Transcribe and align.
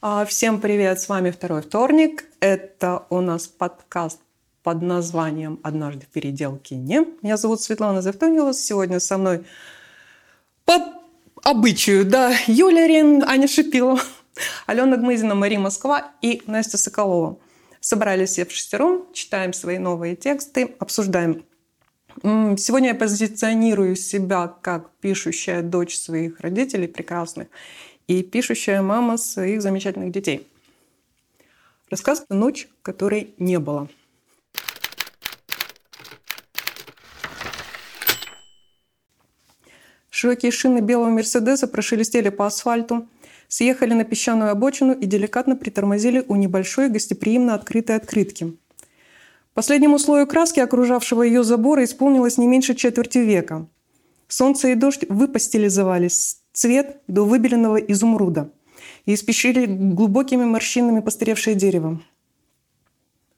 А, 0.00 0.24
всем 0.24 0.60
привет, 0.60 1.00
с 1.00 1.08
вами 1.08 1.32
второй 1.32 1.60
вторник. 1.60 2.26
Это 2.38 3.06
у 3.10 3.20
нас 3.20 3.48
подкаст 3.48 4.20
под 4.62 4.80
названием 4.80 5.58
«Однажды 5.64 6.06
в 6.06 6.08
переделке 6.10 6.76
не». 6.76 7.04
Меня 7.20 7.36
зовут 7.36 7.62
Светлана 7.62 8.00
Завтонилова. 8.00 8.54
Сегодня 8.54 9.00
со 9.00 9.18
мной 9.18 9.44
по 10.64 10.78
обычаю, 11.42 12.04
да, 12.04 12.32
Юля 12.46 12.86
Рин, 12.86 13.24
Аня 13.24 13.48
Шипилова, 13.48 14.00
Алена 14.66 14.98
Гмызина, 14.98 15.34
Мария 15.34 15.58
Москва 15.58 16.12
и 16.22 16.42
Настя 16.46 16.78
Соколова. 16.78 17.40
Собрались 17.80 18.30
все 18.30 18.44
в 18.46 18.52
шестером, 18.52 19.04
читаем 19.12 19.52
свои 19.52 19.78
новые 19.78 20.14
тексты, 20.14 20.76
обсуждаем. 20.78 21.44
Сегодня 22.22 22.90
я 22.90 22.94
позиционирую 22.94 23.96
себя 23.96 24.46
как 24.46 24.92
пишущая 25.00 25.62
дочь 25.62 25.96
своих 25.98 26.38
родителей 26.38 26.86
прекрасных 26.86 27.48
и 28.08 28.22
пишущая 28.22 28.82
мама 28.82 29.18
своих 29.18 29.62
замечательных 29.62 30.10
детей. 30.10 30.46
Рассказ 31.90 32.24
«Ночь, 32.28 32.68
которой 32.82 33.34
не 33.38 33.58
было». 33.58 33.88
Широкие 40.10 40.50
шины 40.50 40.80
белого 40.80 41.10
Мерседеса 41.10 41.68
прошелестели 41.68 42.30
по 42.30 42.46
асфальту, 42.46 43.06
съехали 43.46 43.94
на 43.94 44.02
песчаную 44.02 44.50
обочину 44.50 44.92
и 44.92 45.06
деликатно 45.06 45.54
притормозили 45.54 46.24
у 46.26 46.34
небольшой 46.34 46.88
гостеприимно 46.88 47.54
открытой 47.54 47.94
открытки. 47.94 48.56
Последнему 49.54 49.98
слою 49.98 50.26
краски, 50.26 50.58
окружавшего 50.58 51.22
ее 51.22 51.44
забора, 51.44 51.84
исполнилось 51.84 52.36
не 52.36 52.48
меньше 52.48 52.74
четверти 52.74 53.18
века. 53.18 53.68
Солнце 54.26 54.70
и 54.70 54.74
дождь 54.74 55.04
выпастилизовались 55.08 56.42
цвет 56.58 57.00
до 57.06 57.24
выбеленного 57.24 57.76
изумруда 57.76 58.50
и 59.06 59.14
испещрили 59.14 59.66
глубокими 59.66 60.44
морщинами 60.44 61.00
постаревшее 61.00 61.54
дерево. 61.54 62.00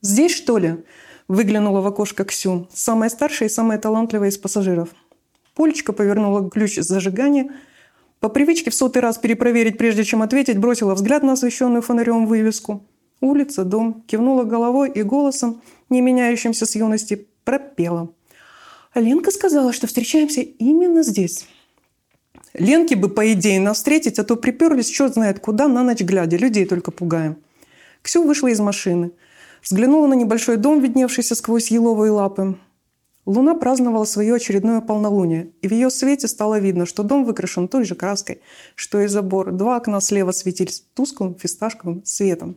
«Здесь, 0.00 0.34
что 0.34 0.58
ли?»– 0.58 0.84
выглянула 1.28 1.80
в 1.80 1.86
окошко 1.86 2.24
Ксю, 2.24 2.68
самая 2.72 3.10
старшая 3.10 3.48
и 3.48 3.52
самая 3.52 3.78
талантливая 3.78 4.28
из 4.28 4.38
пассажиров. 4.38 4.88
Полечка 5.54 5.92
повернула 5.92 6.48
ключ 6.50 6.76
зажигания– 6.76 7.50
по 8.20 8.28
привычке 8.28 8.70
в 8.70 8.74
сотый 8.74 9.00
раз 9.00 9.16
перепроверить, 9.16 9.78
прежде 9.78 10.04
чем 10.04 10.20
ответить, 10.20 10.58
бросила 10.58 10.94
взгляд 10.94 11.22
на 11.22 11.32
освещенную 11.32 11.80
фонарем 11.80 12.26
вывеску. 12.26 12.86
Улица, 13.22 13.64
дом, 13.64 14.04
кивнула 14.06 14.44
головой 14.44 14.90
и 14.90 15.02
голосом, 15.02 15.62
не 15.88 16.02
меняющимся 16.02 16.66
с 16.66 16.74
юности, 16.74 17.28
пропела. 17.44 18.12
Ленка 18.94 19.30
сказала, 19.30 19.72
что 19.72 19.86
встречаемся 19.86 20.42
именно 20.42 21.02
здесь. 21.02 21.46
Ленке 22.54 22.96
бы, 22.96 23.08
по 23.08 23.32
идее, 23.32 23.60
нас 23.60 23.76
встретить, 23.76 24.18
а 24.18 24.24
то 24.24 24.36
приперлись 24.36 24.88
черт 24.88 25.14
знает 25.14 25.40
куда 25.40 25.68
на 25.68 25.82
ночь 25.82 26.00
глядя, 26.00 26.36
людей 26.36 26.66
только 26.66 26.90
пугаем. 26.90 27.36
Ксю 28.02 28.24
вышла 28.24 28.48
из 28.48 28.60
машины. 28.60 29.12
Взглянула 29.62 30.06
на 30.06 30.14
небольшой 30.14 30.56
дом, 30.56 30.80
видневшийся 30.80 31.34
сквозь 31.34 31.70
еловые 31.70 32.10
лапы. 32.10 32.56
Луна 33.26 33.54
праздновала 33.54 34.04
свое 34.04 34.34
очередное 34.34 34.80
полнолуние, 34.80 35.50
и 35.60 35.68
в 35.68 35.72
ее 35.72 35.90
свете 35.90 36.26
стало 36.26 36.58
видно, 36.58 36.86
что 36.86 37.02
дом 37.02 37.24
выкрашен 37.24 37.68
той 37.68 37.84
же 37.84 37.94
краской, 37.94 38.40
что 38.74 39.00
и 39.00 39.06
забор. 39.06 39.52
Два 39.52 39.76
окна 39.76 40.00
слева 40.00 40.32
светились 40.32 40.82
тусклым 40.94 41.36
фисташковым 41.36 42.02
светом. 42.04 42.56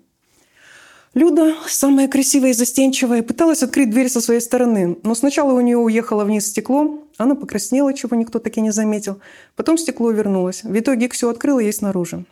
Люда, 1.14 1.54
самая 1.68 2.08
красивая 2.08 2.52
и 2.52 2.54
застенчивая, 2.54 3.22
пыталась 3.22 3.62
открыть 3.62 3.92
дверь 3.92 4.10
со 4.10 4.20
своей 4.20 4.40
стороны, 4.40 4.98
но 5.04 5.14
сначала 5.14 5.54
у 5.54 5.62
нее 5.62 5.78
уехало 5.78 6.24
вниз 6.26 6.48
стекло, 6.48 7.03
она 7.18 7.36
покраснела, 7.36 7.94
чего 7.94 8.16
никто 8.16 8.40
таки 8.40 8.62
не 8.62 8.72
заметил. 8.72 9.20
Потом 9.56 9.78
стекло 9.78 10.12
вернулось. 10.12 10.64
В 10.64 10.78
итоге 10.78 11.10
все 11.10 11.30
открыло 11.30 11.60
ей 11.60 11.74
снаружи. 11.74 12.26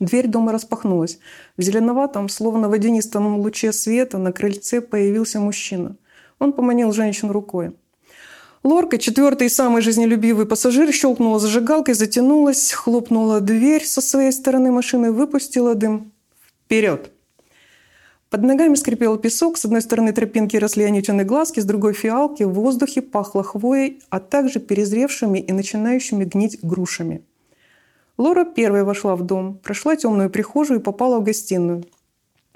Дверь 0.00 0.26
дома 0.26 0.50
распахнулась. 0.52 1.20
В 1.56 1.62
зеленоватом, 1.62 2.28
словно 2.28 2.68
водянистом 2.68 3.38
луче 3.38 3.72
света, 3.72 4.18
на 4.18 4.32
крыльце 4.32 4.80
появился 4.80 5.38
мужчина. 5.38 5.96
Он 6.40 6.52
поманил 6.52 6.92
женщину 6.92 7.32
рукой. 7.32 7.76
Лорка, 8.64 8.98
четвертый 8.98 9.46
и 9.46 9.50
самый 9.50 9.82
жизнелюбивый 9.82 10.46
пассажир, 10.46 10.92
щелкнула 10.92 11.38
зажигалкой, 11.38 11.94
затянулась, 11.94 12.72
хлопнула 12.72 13.40
дверь 13.40 13.84
со 13.84 14.00
своей 14.00 14.32
стороны 14.32 14.72
машины, 14.72 15.12
выпустила 15.12 15.76
дым. 15.76 16.12
Вперед! 16.64 17.11
Под 18.32 18.42
ногами 18.42 18.76
скрипел 18.76 19.18
песок, 19.18 19.58
с 19.58 19.66
одной 19.66 19.82
стороны 19.82 20.14
тропинки 20.14 20.56
росли 20.56 20.84
анютины 20.84 21.22
глазки, 21.22 21.60
с 21.60 21.66
другой 21.66 21.92
фиалки, 21.92 22.44
в 22.44 22.54
воздухе 22.54 23.02
пахло 23.02 23.42
хвоей, 23.42 24.00
а 24.08 24.20
также 24.20 24.58
перезревшими 24.58 25.38
и 25.38 25.52
начинающими 25.52 26.24
гнить 26.24 26.58
грушами. 26.62 27.22
Лора 28.16 28.46
первой 28.46 28.84
вошла 28.84 29.16
в 29.16 29.22
дом, 29.22 29.58
прошла 29.62 29.96
темную 29.96 30.30
прихожую 30.30 30.80
и 30.80 30.82
попала 30.82 31.20
в 31.20 31.24
гостиную– 31.24 31.84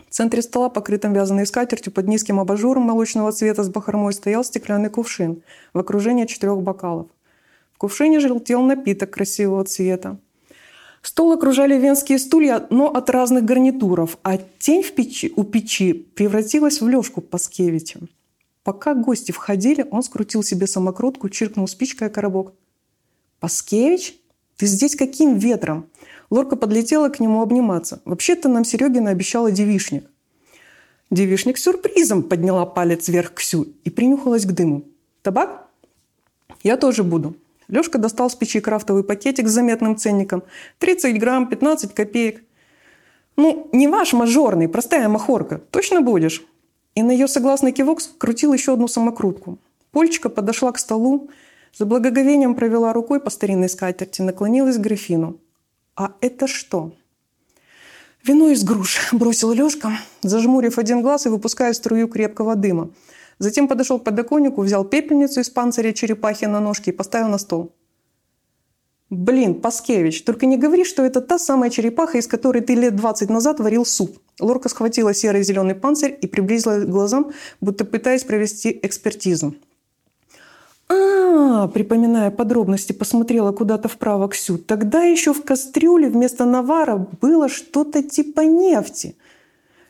в 0.09 0.15
центре 0.17 0.41
стола, 0.41 0.71
покрытым 0.71 1.13
вязаной 1.13 1.47
скатертью, 1.47 1.93
под 1.93 2.09
низким 2.09 2.41
абажуром 2.41 2.85
молочного 2.85 3.33
цвета 3.33 3.63
с 3.63 3.69
бахромой 3.69 4.15
стоял 4.15 4.45
стеклянный 4.45 4.89
кувшин 4.89 5.43
в 5.75 5.79
окружении 5.79 6.25
четырех 6.25 6.63
бокалов. 6.63 7.09
В 7.75 7.79
кувшине 7.79 8.21
желтел 8.21 8.63
напиток 8.63 9.11
красивого 9.11 9.65
цвета. 9.65 10.19
Стол 11.07 11.31
окружали 11.31 11.79
венские 11.79 12.19
стулья, 12.19 12.67
но 12.69 12.89
от 12.89 13.11
разных 13.11 13.45
гарнитуров, 13.45 14.19
а 14.25 14.39
тень 14.59 14.83
в 14.83 14.93
печи, 14.93 15.33
у 15.37 15.45
печи 15.45 15.93
превратилась 15.93 16.81
в 16.81 16.89
Лёшку 16.89 17.21
Паскевича. 17.21 18.01
Пока 18.65 18.93
гости 18.95 19.31
входили, 19.31 19.87
он 19.93 20.03
скрутил 20.03 20.43
себе 20.43 20.67
самокрутку, 20.67 21.29
чиркнул 21.29 21.69
спичкой 21.69 22.09
о 22.09 22.11
коробок. 22.11 22.55
«Паскевич? 23.39 24.17
Ты 24.57 24.67
здесь 24.67 24.97
каким 24.97 25.37
ветром?» 25.39 25.87
Лорка 26.29 26.57
подлетела 26.57 27.09
к 27.09 27.21
нему 27.21 27.41
обниматься. 27.41 28.03
Вообще-то 28.05 28.49
нам 28.49 28.65
Серегина 28.65 29.11
обещала 29.11 29.53
девишник. 29.53 30.11
Девишник 31.13 31.57
сюрпризом 31.57 32.25
подняла 32.25 32.67
палец 32.67 33.07
вверх 33.07 33.33
Ксю 33.35 33.69
и 33.85 33.91
принюхалась 33.91 34.45
к 34.45 34.51
дыму. 34.51 34.83
«Табак? 35.23 35.69
Я 36.65 36.77
тоже 36.77 37.05
буду». 37.05 37.37
Лёшка 37.69 37.99
достал 37.99 38.31
с 38.31 38.35
печи 38.35 38.61
крафтовый 38.61 39.05
пакетик 39.05 39.49
с 39.49 39.53
заметным 39.53 39.97
ценником. 39.97 40.43
30 40.79 41.19
грамм, 41.19 41.49
15 41.49 41.95
копеек. 41.95 42.43
«Ну, 43.37 43.69
не 43.73 43.89
ваш 43.89 44.13
мажорный, 44.13 44.69
простая 44.69 45.09
махорка. 45.09 45.59
Точно 45.71 46.01
будешь?» 46.01 46.45
И 46.95 47.03
на 47.03 47.11
ее 47.11 47.29
согласный 47.29 47.73
кивок 47.73 48.01
крутил 48.19 48.53
еще 48.53 48.73
одну 48.73 48.89
самокрутку. 48.89 49.59
Польчика 49.91 50.29
подошла 50.29 50.73
к 50.73 50.79
столу, 50.79 51.31
за 51.77 51.85
благоговением 51.85 52.55
провела 52.55 52.93
рукой 52.93 53.21
по 53.21 53.29
старинной 53.29 53.69
скатерти, 53.69 54.23
наклонилась 54.23 54.79
к 54.79 54.81
графину. 54.81 55.39
«А 55.95 56.13
это 56.21 56.47
что?» 56.47 56.93
«Вино 58.25 58.49
из 58.51 58.65
груш»,– 58.65 59.09
бросил 59.13 59.53
Лёшка, 59.53 59.93
зажмурив 60.23 60.79
один 60.79 61.03
глаз 61.03 61.27
и 61.27 61.29
выпуская 61.29 61.73
струю 61.75 62.09
крепкого 62.09 62.57
дыма. 62.57 62.91
Затем 63.39 63.69
подошел 63.69 63.99
к 63.99 64.05
подоконнику, 64.05 64.63
взял 64.63 64.85
пепельницу 64.85 65.41
из 65.41 65.51
панциря 65.51 65.93
черепахи 65.93 66.47
на 66.47 66.61
ножке 66.61 66.91
и 66.91 66.95
поставил 66.95 67.29
на 67.29 67.39
стол. 67.39 67.73
«Блин, 69.09 69.61
Паскевич, 69.61 70.25
только 70.25 70.47
не 70.47 70.57
говори, 70.57 70.85
что 70.85 71.05
это 71.05 71.21
та 71.21 71.39
самая 71.39 71.71
черепаха, 71.71 72.19
из 72.19 72.27
которой 72.27 72.61
ты 72.61 72.75
лет 72.75 72.97
20 72.97 73.31
назад 73.31 73.61
варил 73.61 73.85
суп». 73.85 74.19
Лорка 74.41 74.69
схватила 74.69 75.15
серый 75.15 75.45
зеленый 75.45 75.77
панцирь 75.77 76.19
и 76.21 76.27
приблизила 76.27 76.81
к 76.81 76.89
глазам, 76.89 77.33
будто 77.61 77.85
пытаясь 77.85 78.25
провести 78.25 78.79
экспертизу. 78.83 79.55
А, 80.89 81.69
припоминая 81.69 82.31
подробности, 82.31 82.93
посмотрела 82.93 83.53
куда-то 83.53 83.89
вправо 83.89 84.29
Ксю. 84.29 84.59
Тогда 84.59 85.03
еще 85.03 85.33
в 85.33 85.45
кастрюле 85.45 86.09
вместо 86.09 86.45
навара 86.45 87.07
было 87.21 87.49
что-то 87.49 88.03
типа 88.03 88.41
нефти. 88.41 89.17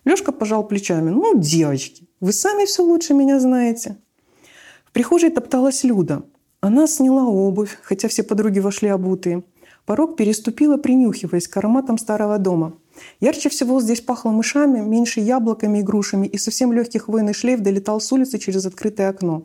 Лешка 0.07 0.31
пожал 0.31 0.67
плечами. 0.67 1.11
Ну, 1.11 1.37
девочки, 1.37 2.09
вы 2.21 2.33
сами 2.33 2.65
все 2.65 2.83
лучше 2.83 3.13
меня 3.13 3.41
знаете. 3.41 3.97
В 4.85 4.93
прихожей 4.93 5.31
топталась 5.31 5.83
Люда. 5.83 6.23
Она 6.61 6.87
сняла 6.87 7.25
обувь, 7.25 7.77
хотя 7.83 8.07
все 8.09 8.23
подруги 8.23 8.61
вошли 8.61 8.89
обутые. 8.89 9.43
Порог 9.85 10.17
переступила, 10.17 10.77
принюхиваясь 10.77 11.49
к 11.49 11.57
ароматам 11.57 11.99
старого 11.99 12.39
дома. 12.39 12.79
Ярче 13.21 13.49
всего 13.49 13.81
здесь 13.81 14.01
пахло 14.01 14.31
мышами, 14.31 14.81
меньше 14.81 15.21
яблоками 15.21 15.81
и 15.81 15.83
грушами, 15.83 16.29
и 16.29 16.39
совсем 16.39 16.73
легкий 16.73 16.99
хвойный 16.99 17.35
шлейф 17.35 17.61
долетал 17.61 18.01
с 18.01 18.11
улицы 18.13 18.39
через 18.39 18.65
открытое 18.65 19.11
окно. 19.11 19.43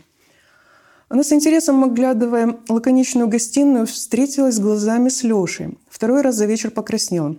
Она 1.10 1.24
с 1.24 1.34
интересом, 1.34 1.84
оглядывая 1.84 2.60
лаконичную 2.70 3.28
гостиную, 3.28 3.88
встретилась 3.88 4.60
глазами 4.60 5.10
с 5.10 5.24
Лешей. 5.24 5.78
Второй 5.90 6.22
раз 6.22 6.36
за 6.36 6.46
вечер 6.46 6.70
покраснела. 6.70 7.36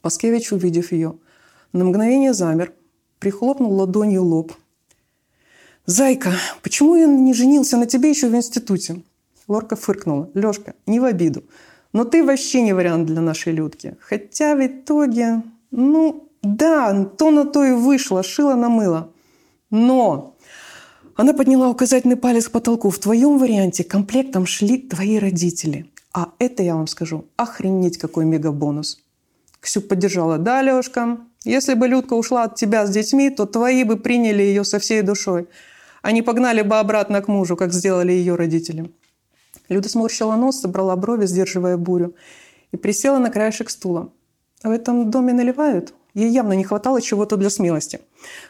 Паскевич, 0.00 0.52
увидев 0.52 0.92
ее, 0.92 1.14
на 1.72 1.84
мгновение 1.84 2.34
замер, 2.34 2.72
прихлопнул 3.18 3.72
ладонью 3.72 4.24
лоб. 4.24 4.52
«Зайка, 5.86 6.32
почему 6.62 6.96
я 6.96 7.06
не 7.06 7.32
женился 7.34 7.76
на 7.76 7.86
тебе 7.86 8.10
еще 8.10 8.28
в 8.28 8.34
институте?» 8.34 9.02
Лорка 9.46 9.76
фыркнула. 9.76 10.30
«Лешка, 10.34 10.74
не 10.86 11.00
в 11.00 11.04
обиду. 11.04 11.44
Но 11.92 12.04
ты 12.04 12.22
вообще 12.22 12.60
не 12.62 12.74
вариант 12.74 13.06
для 13.06 13.20
нашей 13.20 13.52
Людки. 13.52 13.96
Хотя 14.00 14.54
в 14.54 14.66
итоге... 14.66 15.42
Ну, 15.70 16.28
да, 16.42 17.04
то 17.04 17.30
на 17.30 17.44
то 17.44 17.64
и 17.64 17.72
вышло, 17.72 18.22
шило 18.22 18.54
на 18.54 18.68
мыло. 18.68 19.10
Но 19.70 20.36
она 21.14 21.32
подняла 21.32 21.68
указательный 21.68 22.16
палец 22.16 22.48
к 22.48 22.52
потолку. 22.52 22.90
В 22.90 22.98
твоем 22.98 23.38
варианте 23.38 23.84
комплектом 23.84 24.46
шли 24.46 24.78
твои 24.78 25.18
родители. 25.18 25.90
А 26.12 26.32
это, 26.38 26.62
я 26.62 26.74
вам 26.74 26.86
скажу, 26.86 27.26
охренеть 27.36 27.98
какой 27.98 28.24
мега 28.24 28.52
бонус. 28.52 29.02
Ксю 29.60 29.80
поддержала. 29.80 30.38
Да, 30.38 30.62
Лешка, 30.62 31.18
если 31.44 31.74
бы 31.74 31.88
Людка 31.88 32.14
ушла 32.14 32.44
от 32.44 32.56
тебя 32.56 32.86
с 32.86 32.90
детьми, 32.90 33.30
то 33.30 33.46
твои 33.46 33.84
бы 33.84 33.96
приняли 33.96 34.42
ее 34.42 34.64
со 34.64 34.78
всей 34.78 35.02
душой. 35.02 35.48
Они 36.02 36.22
погнали 36.22 36.62
бы 36.62 36.78
обратно 36.78 37.20
к 37.22 37.28
мужу, 37.28 37.56
как 37.56 37.72
сделали 37.72 38.12
ее 38.12 38.34
родители. 38.34 38.90
Люда 39.68 39.88
сморщила 39.88 40.36
нос, 40.36 40.60
собрала 40.60 40.96
брови, 40.96 41.26
сдерживая 41.26 41.76
бурю, 41.76 42.14
и 42.72 42.76
присела 42.76 43.18
на 43.18 43.30
краешек 43.30 43.70
стула. 43.70 44.10
«В 44.62 44.70
этом 44.70 45.10
доме 45.10 45.32
наливают?» 45.32 45.94
Ей 46.14 46.30
явно 46.30 46.54
не 46.54 46.64
хватало 46.64 47.00
чего-то 47.00 47.36
для 47.36 47.48
смелости. 47.48 48.00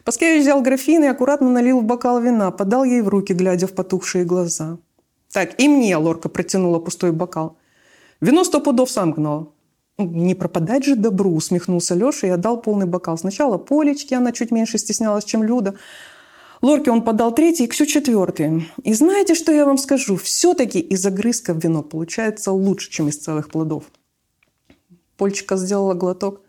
Паскевич 0.04 0.42
взял 0.42 0.62
графин 0.62 1.04
и 1.04 1.08
аккуратно 1.08 1.50
налил 1.50 1.80
в 1.80 1.84
бокал 1.84 2.18
вина, 2.18 2.50
подал 2.50 2.84
ей 2.84 3.02
в 3.02 3.08
руки, 3.08 3.34
глядя 3.34 3.66
в 3.66 3.74
потухшие 3.74 4.24
глаза. 4.24 4.78
«Так, 5.32 5.60
и 5.60 5.68
мне!»– 5.68 5.96
Лорка 5.98 6.30
протянула 6.30 6.78
пустой 6.78 7.12
бокал. 7.12 7.58
«Вино 8.22 8.44
сто 8.44 8.60
пудов 8.60 8.90
сам 8.90 9.12
гнал». 9.12 9.52
«Не 9.98 10.36
пропадать 10.36 10.84
же 10.84 10.94
добру!»– 10.94 11.34
усмехнулся 11.34 11.96
Леша 11.96 12.28
и 12.28 12.30
отдал 12.30 12.62
полный 12.62 12.86
бокал. 12.86 13.18
Сначала 13.18 13.58
Полечке, 13.58 14.16
она 14.16 14.30
чуть 14.30 14.52
меньше 14.52 14.78
стеснялась, 14.78 15.24
чем 15.24 15.42
Люда. 15.42 15.74
Лорке 16.62 16.92
он 16.92 17.02
подал 17.02 17.34
третий, 17.34 17.66
Ксю 17.66 17.84
четвертый. 17.84 18.68
И 18.84 18.94
знаете, 18.94 19.34
что 19.34 19.52
я 19.52 19.64
вам 19.64 19.76
скажу? 19.76 20.16
Все-таки 20.16 20.78
из 20.78 21.04
огрызка 21.04 21.52
в 21.52 21.62
вино 21.62 21.82
получается 21.82 22.52
лучше, 22.52 22.90
чем 22.90 23.08
из 23.08 23.18
целых 23.18 23.48
плодов. 23.48 23.84
Польчика 25.16 25.56
сделала 25.56 25.94
глоток. 25.94 26.42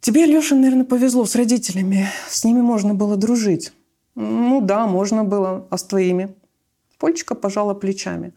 Тебе, 0.00 0.24
Леша, 0.24 0.54
наверное, 0.54 0.84
повезло 0.84 1.26
с 1.26 1.36
родителями. 1.36 2.08
С 2.28 2.44
ними 2.44 2.60
можно 2.60 2.94
было 2.94 3.16
дружить. 3.16 3.72
Ну 4.14 4.60
да, 4.62 4.86
можно 4.86 5.24
было. 5.24 5.66
А 5.70 5.76
с 5.76 5.84
твоими? 5.84 6.34
Польчика 6.98 7.34
пожала 7.34 7.74
плечами. 7.74 8.32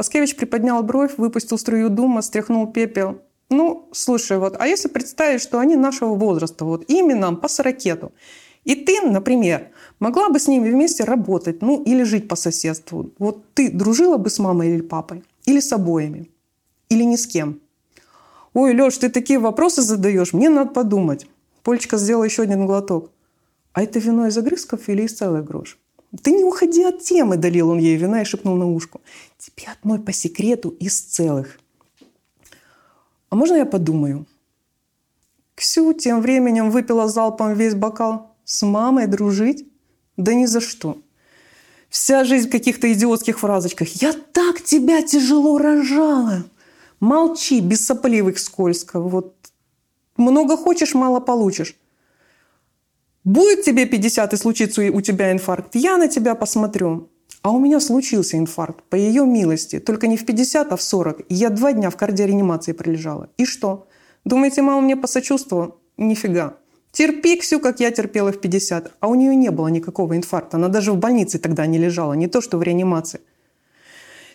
Паскевич 0.00 0.34
приподнял 0.34 0.82
бровь, 0.82 1.18
выпустил 1.18 1.58
струю 1.58 1.90
дума, 1.90 2.22
стряхнул 2.22 2.66
пепел. 2.66 3.20
Ну, 3.50 3.86
слушай, 3.92 4.38
вот, 4.38 4.56
а 4.58 4.66
если 4.66 4.88
представить, 4.88 5.42
что 5.42 5.58
они 5.58 5.76
нашего 5.76 6.14
возраста, 6.14 6.64
вот, 6.64 6.88
ими 6.88 7.34
по 7.34 7.48
сорокету, 7.48 8.10
и 8.64 8.76
ты, 8.76 9.02
например, 9.02 9.68
могла 9.98 10.30
бы 10.30 10.38
с 10.38 10.48
ними 10.48 10.70
вместе 10.70 11.04
работать, 11.04 11.60
ну, 11.60 11.82
или 11.82 12.02
жить 12.04 12.28
по 12.28 12.36
соседству. 12.36 13.10
Вот 13.18 13.44
ты 13.52 13.70
дружила 13.70 14.16
бы 14.16 14.30
с 14.30 14.38
мамой 14.38 14.70
или 14.70 14.80
папой? 14.80 15.22
Или 15.44 15.60
с 15.60 15.70
обоими? 15.70 16.30
Или 16.88 17.02
ни 17.02 17.16
с 17.16 17.26
кем? 17.26 17.60
Ой, 18.54 18.74
Леш, 18.74 18.96
ты 18.96 19.10
такие 19.10 19.38
вопросы 19.38 19.82
задаешь, 19.82 20.32
мне 20.32 20.48
надо 20.48 20.70
подумать. 20.70 21.26
Польчика 21.62 21.98
сделала 21.98 22.24
еще 22.24 22.44
один 22.44 22.64
глоток. 22.64 23.10
А 23.74 23.82
это 23.82 23.98
вино 23.98 24.28
из 24.28 24.38
огрызков 24.38 24.88
или 24.88 25.02
из 25.02 25.12
целых 25.12 25.44
грош? 25.44 25.76
Ты 26.22 26.32
не 26.32 26.44
уходи 26.44 26.82
от 26.82 27.02
темы, 27.02 27.36
долил 27.36 27.70
он 27.70 27.78
ей 27.78 27.96
вина 27.96 28.22
и 28.22 28.24
шепнул 28.24 28.56
на 28.56 28.66
ушко. 28.66 29.00
Тебе 29.38 29.68
одной 29.72 30.00
по 30.00 30.12
секрету 30.12 30.70
из 30.70 31.00
целых. 31.00 31.60
А 33.28 33.36
можно 33.36 33.54
я 33.56 33.66
подумаю? 33.66 34.26
Ксю 35.54 35.92
тем 35.92 36.20
временем 36.20 36.70
выпила 36.70 37.08
залпом 37.08 37.54
весь 37.54 37.74
бокал. 37.74 38.34
С 38.44 38.66
мамой 38.66 39.06
дружить? 39.06 39.68
Да 40.16 40.34
ни 40.34 40.46
за 40.46 40.60
что. 40.60 40.98
Вся 41.88 42.24
жизнь 42.24 42.48
в 42.48 42.52
каких-то 42.52 42.92
идиотских 42.92 43.40
фразочках. 43.40 43.88
«Я 44.00 44.12
так 44.12 44.62
тебя 44.62 45.02
тяжело 45.02 45.58
рожала!» 45.58 46.44
Молчи, 47.00 47.60
без 47.60 47.84
сопливых 47.84 48.38
скользко. 48.38 49.00
Вот 49.00 49.34
много 50.16 50.56
хочешь, 50.56 50.94
мало 50.94 51.18
получишь. 51.18 51.74
Будет 53.24 53.62
тебе 53.62 53.84
50 53.84 54.32
и 54.32 54.36
случится 54.36 54.82
у 54.82 55.00
тебя 55.00 55.30
инфаркт, 55.32 55.74
я 55.74 55.98
на 55.98 56.08
тебя 56.08 56.34
посмотрю. 56.34 57.10
А 57.42 57.50
у 57.52 57.58
меня 57.58 57.80
случился 57.80 58.38
инфаркт, 58.38 58.82
по 58.84 58.96
ее 58.96 59.24
милости. 59.24 59.78
Только 59.78 60.06
не 60.06 60.16
в 60.16 60.26
50, 60.26 60.72
а 60.72 60.76
в 60.76 60.82
40. 60.82 61.20
И 61.28 61.34
я 61.34 61.50
два 61.50 61.72
дня 61.72 61.90
в 61.90 61.96
кардиореанимации 61.96 62.72
пролежала. 62.72 63.30
И 63.38 63.46
что? 63.46 63.88
Думаете, 64.24 64.62
мама 64.62 64.82
мне 64.82 64.96
посочувствовала? 64.96 65.76
Нифига. 65.96 66.56
Терпи, 66.92 67.36
Ксю, 67.36 67.60
как 67.60 67.80
я 67.80 67.90
терпела 67.90 68.32
в 68.32 68.40
50. 68.40 68.92
А 69.00 69.08
у 69.08 69.14
нее 69.14 69.34
не 69.36 69.50
было 69.50 69.68
никакого 69.68 70.16
инфаркта. 70.16 70.56
Она 70.56 70.68
даже 70.68 70.92
в 70.92 70.96
больнице 70.96 71.38
тогда 71.38 71.66
не 71.66 71.78
лежала, 71.78 72.14
не 72.14 72.26
то 72.26 72.40
что 72.40 72.58
в 72.58 72.62
реанимации. 72.62 73.20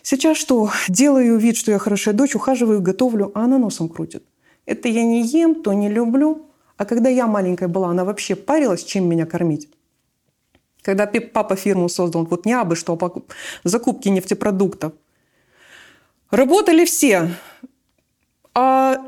Сейчас 0.02 0.36
что? 0.36 0.70
Делаю 0.88 1.36
вид, 1.36 1.56
что 1.56 1.70
я 1.70 1.78
хорошая 1.78 2.14
дочь, 2.14 2.34
ухаживаю, 2.34 2.80
готовлю, 2.80 3.30
а 3.34 3.44
она 3.44 3.58
носом 3.58 3.88
крутит. 3.88 4.24
Это 4.64 4.88
я 4.88 5.04
не 5.04 5.22
ем, 5.22 5.62
то 5.62 5.72
не 5.72 5.88
люблю. 5.88 6.45
А 6.76 6.84
когда 6.84 7.08
я 7.08 7.26
маленькая 7.26 7.68
была, 7.68 7.88
она 7.88 8.04
вообще 8.04 8.34
парилась, 8.34 8.84
чем 8.84 9.08
меня 9.08 9.26
кормить? 9.26 9.68
Когда 10.82 11.06
папа 11.06 11.56
фирму 11.56 11.88
создал, 11.88 12.24
вот 12.26 12.46
не 12.46 12.52
абы 12.52 12.76
что, 12.76 12.96
а 13.00 13.10
закупки 13.64 14.08
нефтепродуктов. 14.08 14.92
Работали 16.30 16.84
все. 16.84 17.30
А 18.54 18.98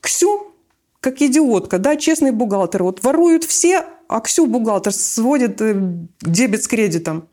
Ксю, 0.00 0.54
как 1.00 1.20
идиотка, 1.20 1.78
да, 1.78 1.96
честный 1.96 2.30
бухгалтер, 2.30 2.82
вот 2.82 3.02
воруют 3.04 3.44
все, 3.44 3.84
а 4.08 4.20
Ксю 4.20 4.46
бухгалтер 4.46 4.92
сводит 4.92 5.60
э, 5.60 5.74
дебет 6.22 6.62
с 6.62 6.68
кредитом. 6.68 7.28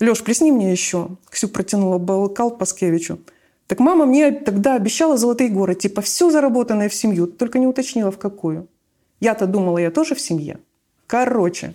Леш, 0.00 0.22
плесни 0.22 0.50
мне 0.50 0.72
еще. 0.72 1.08
Ксю 1.30 1.48
протянула 1.48 1.98
бокал 1.98 2.50
Паскевичу. 2.56 3.20
Так 3.66 3.80
мама 3.80 4.06
мне 4.06 4.32
тогда 4.32 4.74
обещала 4.74 5.16
золотые 5.16 5.50
горы, 5.50 5.74
типа 5.74 6.02
все 6.02 6.30
заработанное 6.30 6.88
в 6.88 6.94
семью, 6.94 7.26
только 7.26 7.58
не 7.58 7.66
уточнила 7.66 8.10
в 8.10 8.18
какую. 8.18 8.66
Я-то 9.20 9.46
думала, 9.46 9.78
я 9.78 9.90
тоже 9.90 10.14
в 10.14 10.20
семье. 10.20 10.58
Короче, 11.06 11.74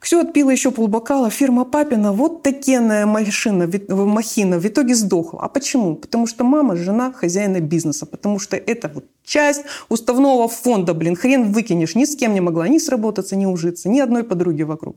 Ксю 0.00 0.20
отпила 0.20 0.50
еще 0.50 0.70
полбокала. 0.70 1.28
Фирма 1.28 1.66
Папина, 1.66 2.12
вот 2.12 2.42
такенная 2.42 3.04
машина, 3.04 3.68
махина, 3.88 4.58
в 4.58 4.66
итоге 4.66 4.94
сдохла. 4.94 5.40
А 5.42 5.48
почему? 5.48 5.94
Потому 5.94 6.26
что 6.26 6.42
мама 6.42 6.74
жена 6.74 7.12
хозяина 7.12 7.60
бизнеса. 7.60 8.06
Потому 8.06 8.38
что 8.38 8.56
это 8.56 8.90
вот 8.94 9.04
часть 9.24 9.62
уставного 9.90 10.48
фонда, 10.48 10.94
блин, 10.94 11.16
хрен 11.16 11.52
выкинешь. 11.52 11.94
Ни 11.94 12.06
с 12.06 12.16
кем 12.16 12.32
не 12.32 12.40
могла 12.40 12.66
ни 12.68 12.78
сработаться, 12.78 13.36
ни 13.36 13.44
ужиться, 13.44 13.90
ни 13.90 14.00
одной 14.00 14.24
подруги 14.24 14.62
вокруг. 14.62 14.96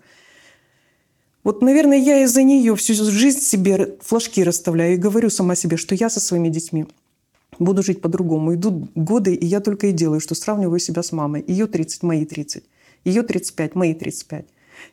Вот, 1.43 1.61
наверное, 1.61 1.97
я 1.97 2.23
из-за 2.23 2.43
нее 2.43 2.73
всю 2.77 2.93
жизнь 2.93 3.41
себе 3.41 3.97
флажки 4.01 4.41
расставляю 4.41 4.93
и 4.93 4.97
говорю 4.97 5.29
сама 5.29 5.55
себе, 5.55 5.75
что 5.75 5.93
я 5.95 6.09
со 6.09 6.21
своими 6.21 6.47
детьми 6.47 6.85
буду 7.59 7.83
жить 7.83 8.01
по-другому. 8.01 8.55
Идут 8.55 8.91
годы, 8.95 9.33
и 9.33 9.45
я 9.45 9.59
только 9.59 9.87
и 9.87 9.91
делаю, 9.91 10.19
что 10.19 10.35
сравниваю 10.35 10.79
себя 10.79 11.03
с 11.03 11.11
мамой. 11.11 11.43
Ее 11.47 11.67
30, 11.67 12.03
мои 12.03 12.25
30. 12.25 12.63
Ее 13.05 13.21
35, 13.23 13.75
мои 13.75 13.93
35. 13.93 14.45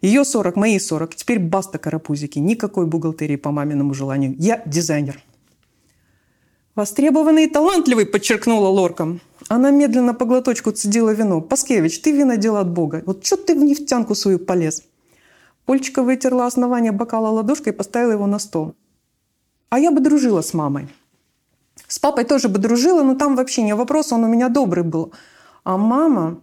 Ее 0.02 0.24
40, 0.24 0.56
мои 0.56 0.78
40. 0.78 1.14
Теперь 1.14 1.38
баста 1.38 1.78
карапузики. 1.78 2.38
Никакой 2.38 2.86
бухгалтерии 2.86 3.36
по 3.36 3.50
маминому 3.50 3.94
желанию. 3.94 4.34
Я 4.38 4.62
дизайнер. 4.66 5.22
«Востребованный 6.76 7.44
и 7.44 7.50
талантливый»,– 7.50 8.06
подчеркнула 8.06 8.68
Лорка. 8.68 9.18
Она 9.48 9.70
медленно 9.70 10.14
по 10.14 10.24
глоточку 10.24 10.70
цедила 10.70 11.10
вино. 11.10 11.40
«Паскевич, 11.40 12.00
ты 12.00 12.12
вино 12.12 12.36
дело 12.36 12.60
от 12.60 12.70
Бога. 12.70 13.02
Вот 13.06 13.26
что 13.26 13.36
ты 13.36 13.54
в 13.54 13.58
нефтянку 13.58 14.14
свою 14.14 14.38
полез?» 14.38 14.84
Польчика 15.66 16.02
вытерла 16.02 16.46
основание 16.46 16.92
бокала 16.92 17.28
ладошкой 17.28 17.72
и 17.72 17.76
поставила 17.76 18.12
его 18.12 18.26
на 18.26 18.38
стол. 18.38 18.74
А 19.68 19.78
я 19.78 19.90
бы 19.90 20.00
дружила 20.00 20.42
с 20.42 20.54
мамой. 20.54 20.88
С 21.90 21.98
папой 21.98 22.22
тоже 22.22 22.48
бы 22.48 22.60
дружила, 22.60 23.02
но 23.02 23.16
там 23.16 23.34
вообще 23.34 23.62
не 23.62 23.74
вопрос, 23.74 24.12
он 24.12 24.22
у 24.22 24.28
меня 24.28 24.48
добрый 24.48 24.84
был. 24.84 25.12
А 25.64 25.76
мама... 25.76 26.40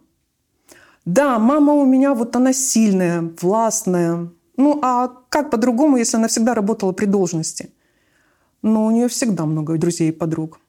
Да, 1.05 1.39
мама 1.39 1.71
у 1.71 1.85
меня 1.85 2.13
вот 2.13 2.35
она 2.35 2.51
сильная, 2.51 3.31
властная. 3.41 4.29
Ну, 4.57 4.79
а 4.81 5.07
как 5.29 5.49
по-другому, 5.49 5.95
если 5.95 6.17
она 6.17 6.27
всегда 6.27 6.53
работала 6.53 6.91
при 6.91 7.05
должности? 7.05 7.69
Но 8.61 8.85
у 8.85 8.91
нее 8.91 9.07
всегда 9.07 9.45
много 9.45 9.77
друзей 9.77 10.09
и 10.09 10.11
подруг. 10.11 10.59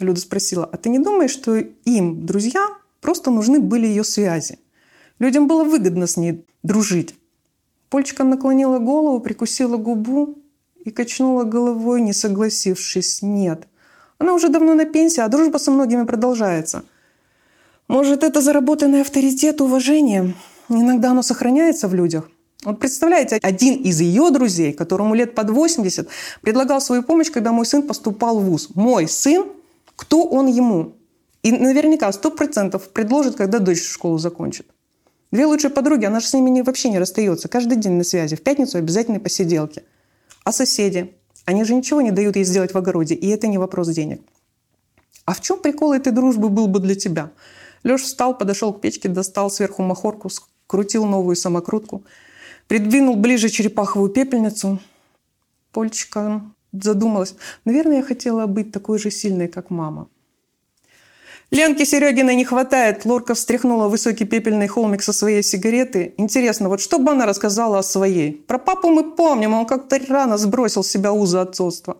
Люда 0.00 0.20
спросила, 0.20 0.64
а 0.64 0.76
ты 0.76 0.88
не 0.88 0.98
думаешь, 0.98 1.30
что 1.30 1.54
им, 1.54 2.26
друзья, 2.26 2.66
просто 3.00 3.30
нужны 3.30 3.60
были 3.60 3.86
ее 3.86 4.02
связи? 4.02 4.58
Людям 5.20 5.46
было 5.46 5.62
выгодно 5.62 6.08
с 6.08 6.16
ней 6.16 6.44
дружить. 6.64 7.14
Польчика 7.90 8.24
наклонила 8.24 8.80
голову, 8.80 9.20
прикусила 9.20 9.76
губу 9.76 10.36
и 10.84 10.90
качнула 10.90 11.44
головой, 11.44 12.00
не 12.00 12.12
согласившись. 12.12 13.22
Нет. 13.22 13.68
Она 14.18 14.34
уже 14.34 14.48
давно 14.48 14.74
на 14.74 14.84
пенсии, 14.84 15.20
а 15.20 15.28
дружба 15.28 15.58
со 15.58 15.70
многими 15.70 16.04
продолжается. 16.04 16.84
Может, 17.88 18.24
это 18.24 18.40
заработанный 18.40 19.02
авторитет, 19.02 19.60
уважение? 19.60 20.34
Иногда 20.68 21.10
оно 21.10 21.22
сохраняется 21.22 21.86
в 21.88 21.94
людях. 21.94 22.28
Вот 22.64 22.80
представляете, 22.80 23.38
один 23.42 23.74
из 23.74 24.00
ее 24.00 24.30
друзей, 24.30 24.72
которому 24.72 25.14
лет 25.14 25.34
под 25.34 25.50
80, 25.50 26.08
предлагал 26.40 26.80
свою 26.80 27.02
помощь, 27.02 27.30
когда 27.30 27.52
мой 27.52 27.64
сын 27.64 27.82
поступал 27.82 28.40
в 28.40 28.44
ВУЗ. 28.44 28.70
Мой 28.74 29.06
сын, 29.06 29.46
кто 29.94 30.24
он 30.24 30.46
ему? 30.46 30.96
И 31.42 31.52
наверняка 31.52 32.10
сто 32.10 32.30
процентов 32.30 32.88
предложит, 32.88 33.36
когда 33.36 33.60
дочь 33.60 33.82
школу 33.82 34.18
закончит. 34.18 34.66
Две 35.30 35.46
лучшие 35.46 35.70
подруги, 35.70 36.06
она 36.06 36.18
же 36.18 36.26
с 36.26 36.34
ними 36.34 36.50
не, 36.50 36.62
вообще 36.62 36.88
не 36.88 36.98
расстается. 36.98 37.46
Каждый 37.48 37.76
день 37.76 37.92
на 37.92 38.04
связи. 38.04 38.34
В 38.34 38.42
пятницу 38.42 38.78
обязательно 38.78 39.20
посиделки. 39.20 39.84
А 40.42 40.50
соседи? 40.50 41.14
Они 41.46 41.64
же 41.64 41.74
ничего 41.74 42.00
не 42.02 42.10
дают 42.10 42.36
ей 42.36 42.44
сделать 42.44 42.74
в 42.74 42.78
огороде. 42.78 43.14
И 43.14 43.28
это 43.28 43.46
не 43.46 43.56
вопрос 43.56 43.88
денег. 43.88 44.20
А 45.24 45.32
в 45.32 45.40
чем 45.40 45.60
прикол 45.60 45.92
этой 45.92 46.12
дружбы 46.12 46.48
был 46.48 46.66
бы 46.66 46.80
для 46.80 46.94
тебя? 46.94 47.30
Леша 47.84 48.04
встал, 48.04 48.36
подошел 48.36 48.72
к 48.72 48.80
печке, 48.80 49.08
достал 49.08 49.48
сверху 49.48 49.82
махорку, 49.82 50.28
скрутил 50.28 51.06
новую 51.06 51.36
самокрутку, 51.36 52.04
придвинул 52.66 53.16
ближе 53.16 53.48
черепаховую 53.48 54.10
пепельницу. 54.10 54.80
Польчика 55.70 56.42
задумалась. 56.72 57.36
Наверное, 57.64 57.98
я 57.98 58.02
хотела 58.02 58.46
быть 58.46 58.72
такой 58.72 58.98
же 58.98 59.10
сильной, 59.10 59.46
как 59.46 59.70
мама. 59.70 60.08
Ленки 61.52 61.84
Серегиной 61.84 62.34
не 62.34 62.44
хватает. 62.44 63.04
Лорка 63.04 63.34
встряхнула 63.34 63.88
высокий 63.88 64.24
пепельный 64.24 64.66
холмик 64.66 65.02
со 65.02 65.12
своей 65.12 65.42
сигареты. 65.42 66.14
Интересно, 66.16 66.68
вот 66.68 66.80
что 66.80 66.98
бы 66.98 67.12
она 67.12 67.24
рассказала 67.24 67.78
о 67.78 67.82
своей? 67.82 68.32
Про 68.32 68.58
папу 68.58 68.90
мы 68.90 69.12
помним, 69.12 69.54
он 69.54 69.66
как-то 69.66 70.00
рано 70.08 70.38
сбросил 70.38 70.82
с 70.82 70.88
себя 70.88 71.12
узы 71.12 71.38
отцовства. 71.38 71.98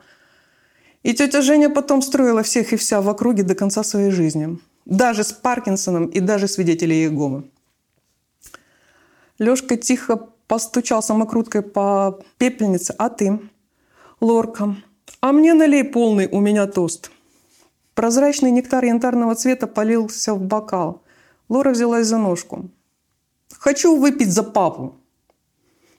И 1.04 1.14
тетя 1.14 1.42
Женя 1.42 1.70
потом 1.70 2.02
строила 2.02 2.42
всех 2.42 2.72
и 2.72 2.76
вся 2.76 3.00
в 3.00 3.08
округе 3.08 3.44
до 3.44 3.54
конца 3.54 3.84
своей 3.84 4.10
жизни. 4.10 4.58
Даже 4.84 5.22
с 5.22 5.32
Паркинсоном 5.32 6.06
и 6.06 6.18
даже 6.18 6.48
свидетелей 6.48 7.04
Иеговы. 7.04 7.44
Лешка 9.38 9.76
тихо 9.76 10.28
постучал 10.48 11.02
самокруткой 11.02 11.62
по 11.62 12.18
пепельнице. 12.38 12.94
«А 12.98 13.10
ты?» 13.10 13.38
«Лорка, 14.20 14.76
а 15.20 15.32
мне 15.32 15.54
налей 15.54 15.84
полный, 15.84 16.26
у 16.26 16.40
меня 16.40 16.66
тост». 16.66 17.10
Прозрачный 17.96 18.50
нектар 18.50 18.84
янтарного 18.84 19.34
цвета 19.34 19.66
полился 19.66 20.34
в 20.34 20.40
бокал. 20.42 21.02
Лора 21.48 21.70
взялась 21.70 22.06
за 22.06 22.18
ножку. 22.18 22.68
«Хочу 23.58 23.96
выпить 23.96 24.30
за 24.30 24.42
папу». 24.42 24.96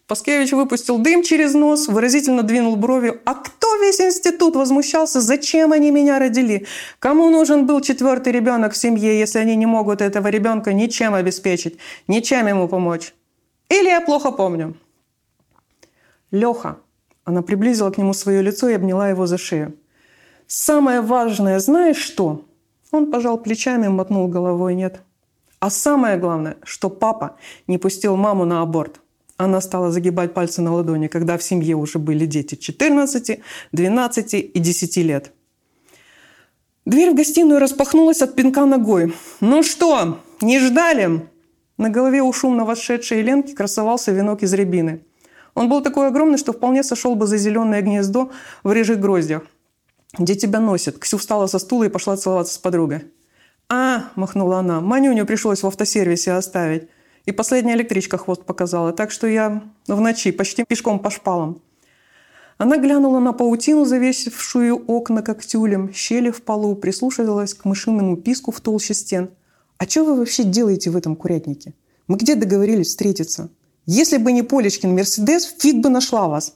Паскевич 0.05 0.51
выпустил 0.51 0.99
дым 0.99 1.23
через 1.23 1.55
нос, 1.55 1.87
выразительно 1.87 2.43
двинул 2.43 2.75
бровью. 2.75 3.19
«А 3.25 3.33
кто 3.33 3.77
весь 3.77 3.99
институт 3.99 4.55
возмущался? 4.55 5.21
Зачем 5.21 5.71
они 5.71 5.89
меня 5.89 6.19
родили? 6.19 6.67
Кому 6.99 7.31
нужен 7.31 7.65
был 7.65 7.81
четвертый 7.81 8.31
ребенок 8.31 8.73
в 8.73 8.77
семье, 8.77 9.17
если 9.17 9.39
они 9.39 9.55
не 9.55 9.65
могут 9.65 9.99
этого 9.99 10.27
ребенка 10.27 10.73
ничем 10.73 11.15
обеспечить, 11.15 11.79
ничем 12.07 12.45
ему 12.45 12.67
помочь? 12.67 13.15
Или 13.69 13.87
я 13.87 14.01
плохо 14.01 14.29
помню?» 14.29 14.77
«Леха». 16.29 16.77
Она 17.25 17.41
приблизила 17.41 17.89
к 17.89 17.97
нему 17.97 18.13
свое 18.13 18.43
лицо 18.43 18.69
и 18.69 18.75
обняла 18.75 19.09
его 19.09 19.25
за 19.25 19.39
шею. 19.39 19.73
Самое 20.47 21.01
важное, 21.01 21.59
знаешь 21.59 21.97
что? 21.97 22.45
Он 22.91 23.11
пожал 23.11 23.37
плечами 23.37 23.87
мотнул 23.87 24.27
головой 24.29 24.75
«нет». 24.75 25.01
А 25.59 25.69
самое 25.69 26.17
главное, 26.17 26.57
что 26.63 26.89
папа 26.89 27.35
не 27.67 27.77
пустил 27.77 28.15
маму 28.15 28.45
на 28.45 28.61
аборт. 28.61 29.01
Она 29.37 29.59
стала 29.59 29.91
загибать 29.91 30.33
пальцы 30.33 30.61
на 30.61 30.73
ладони, 30.73 31.07
когда 31.07 31.37
в 31.37 31.43
семье 31.43 31.75
уже 31.75 31.99
были 31.99 32.25
дети 32.25 32.55
14, 32.55 33.39
12 33.71 34.33
и 34.33 34.59
10 34.59 34.97
лет. 34.97 35.31
Дверь 36.85 37.11
в 37.11 37.15
гостиную 37.15 37.59
распахнулась 37.59 38.21
от 38.21 38.35
пинка 38.35 38.65
ногой. 38.65 39.13
«Ну 39.41 39.63
что, 39.63 40.19
не 40.41 40.59
ждали?» 40.59 41.27
На 41.77 41.89
голове 41.89 42.21
у 42.21 42.31
шумно 42.31 42.65
вошедшей 42.65 43.21
Ленки 43.21 43.53
красовался 43.53 44.11
венок 44.11 44.43
из 44.43 44.53
рябины. 44.53 45.03
Он 45.53 45.69
был 45.69 45.81
такой 45.81 46.07
огромный, 46.07 46.37
что 46.37 46.53
вполне 46.53 46.83
сошел 46.83 47.15
бы 47.15 47.27
за 47.27 47.37
зеленое 47.37 47.81
гнездо 47.81 48.31
в 48.63 48.71
рыжих 48.71 48.99
гроздях. 48.99 49.43
Где 50.17 50.35
тебя 50.35 50.59
носит?» 50.59 50.99
Ксю 50.99 51.17
встала 51.17 51.47
со 51.47 51.59
стула 51.59 51.85
и 51.85 51.89
пошла 51.89 52.15
целоваться 52.17 52.53
с 52.53 52.57
подругой. 52.57 53.05
«А!»– 53.69 54.09
махнула 54.15 54.59
она. 54.59 54.79
«Манюню 54.79 55.25
пришлось 55.25 55.63
в 55.63 55.67
автосервисе 55.67 56.31
оставить. 56.31 56.87
И 57.25 57.31
последняя 57.33 57.75
электричка 57.75 58.17
хвост 58.17 58.45
показала. 58.45 58.93
Так 58.93 59.11
что 59.11 59.27
я 59.27 59.63
в 59.87 59.99
ночи 59.99 60.31
почти 60.31 60.63
пешком 60.63 60.99
по 60.99 61.09
шпалам». 61.09 61.61
Она 62.57 62.77
глянула 62.77 63.19
на 63.19 63.33
паутину, 63.33 63.85
завесившую 63.85 64.85
окна 64.87 65.21
как 65.21 65.45
тюлем, 65.45 65.93
щели 65.93 66.31
в 66.31 66.41
полу, 66.41 66.75
прислушивалась 66.75 67.53
к 67.53 67.65
мышиному 67.65 68.17
писку 68.17 68.51
в 68.51 68.61
толще 68.61 68.93
стен. 68.93 69.29
«А 69.77 69.85
что 69.85 70.05
вы 70.05 70.15
вообще 70.15 70.43
делаете 70.43 70.89
в 70.89 70.95
этом 70.95 71.15
курятнике? 71.15 71.73
Мы 72.07 72.17
где 72.17 72.35
договорились 72.35 72.87
встретиться? 72.87 73.49
Если 73.85 74.17
бы 74.17 74.31
не 74.31 74.41
Полечкин 74.41 74.93
Мерседес, 74.95 75.53
фиг 75.59 75.81
бы 75.83 75.89
нашла 75.89 76.27
вас!» 76.27 76.55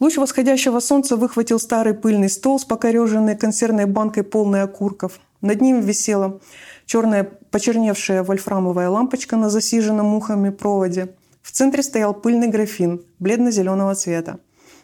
Луч 0.00 0.16
восходящего 0.16 0.80
солнца 0.80 1.16
выхватил 1.16 1.60
старый 1.60 1.94
пыльный 1.94 2.28
стол 2.28 2.58
с 2.58 2.64
покореженной 2.64 3.36
консервной 3.36 3.86
банкой, 3.86 4.24
полной 4.24 4.62
окурков. 4.62 5.20
Над 5.40 5.60
ним 5.60 5.80
висела 5.80 6.40
черная 6.86 7.24
почерневшая 7.50 8.22
вольфрамовая 8.22 8.88
лампочка 8.88 9.36
на 9.36 9.50
засиженном 9.50 10.06
мухами 10.06 10.50
проводе. 10.50 11.14
В 11.42 11.52
центре 11.52 11.82
стоял 11.82 12.14
пыльный 12.14 12.48
графин 12.48 13.04
бледно-зеленого 13.18 13.94
цвета. 13.94 14.40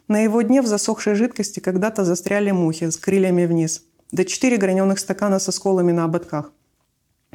На 0.06 0.20
его 0.20 0.42
дне 0.42 0.62
в 0.62 0.66
засохшей 0.66 1.14
жидкости 1.14 1.60
когда-то 1.60 2.04
застряли 2.04 2.50
мухи 2.50 2.90
с 2.90 2.96
крыльями 2.96 3.46
вниз. 3.46 3.84
До 4.12 4.24
четыре 4.24 4.56
граненых 4.56 4.98
стакана 4.98 5.38
со 5.38 5.52
сколами 5.52 5.92
на 5.92 6.04
ободках. 6.04 6.52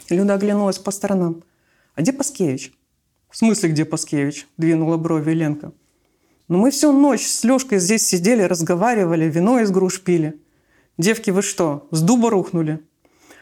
Люда 0.09 0.33
оглянулась 0.33 0.77
по 0.77 0.91
сторонам. 0.91 1.43
«А 1.95 2.01
где 2.01 2.11
Паскевич?» 2.11 2.73
«В 3.29 3.37
смысле, 3.37 3.69
где 3.69 3.85
Паскевич?»– 3.85 4.47
двинула 4.57 4.97
брови 4.97 5.31
Ленка. 5.31 5.71
Но 6.47 6.57
мы 6.59 6.71
всю 6.71 6.91
ночь 6.91 7.25
с 7.25 7.43
Лешкой 7.43 7.79
здесь 7.79 8.07
сидели, 8.07 8.43
разговаривали, 8.43 9.25
вино 9.25 9.59
из 9.59 9.71
груш 9.71 10.01
пили. 10.01 10.39
Девки, 10.97 11.31
вы 11.31 11.41
что, 11.41 11.87
с 11.91 12.01
дуба 12.01 12.29
рухнули? 12.29 12.85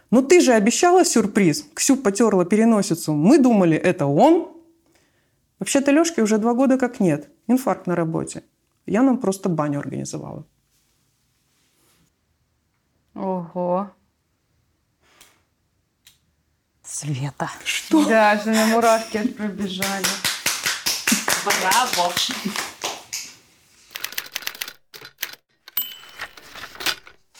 Ну 0.09 0.21
ты 0.21 0.41
же 0.41 0.53
обещала 0.53 1.03
сюрприз. 1.03 1.65
Ксю 1.73 1.97
потерла 1.97 2.45
переносицу. 2.45 3.13
Мы 3.13 3.39
думали, 3.39 3.75
это 3.75 4.05
он. 4.05 4.47
Вообще-то 5.59 5.91
Лешки 5.91 6.21
уже 6.21 6.37
два 6.37 6.53
года 6.53 6.77
как 6.77 6.99
нет. 6.99 7.29
Инфаркт 7.47 7.87
на 7.87 7.95
работе. 7.95 8.43
Я 8.85 9.01
нам 9.01 9.17
просто 9.17 9.49
баню 9.49 9.79
организовала. 9.79 10.45
Ого. 13.15 13.91
Света. 16.83 17.49
Что? 17.63 18.05
Даже 18.05 18.51
на 18.51 18.67
мурашки 18.67 19.27
пробежали. 19.27 20.05
Браво. 21.45 22.13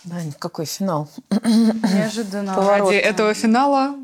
Да, 0.04 0.16
какой 0.40 0.66
финал. 0.66 1.10
Неожиданно. 1.30 2.54
Поворот. 2.56 2.90
Ради 2.90 2.96
этого 2.96 3.34
финала 3.34 3.96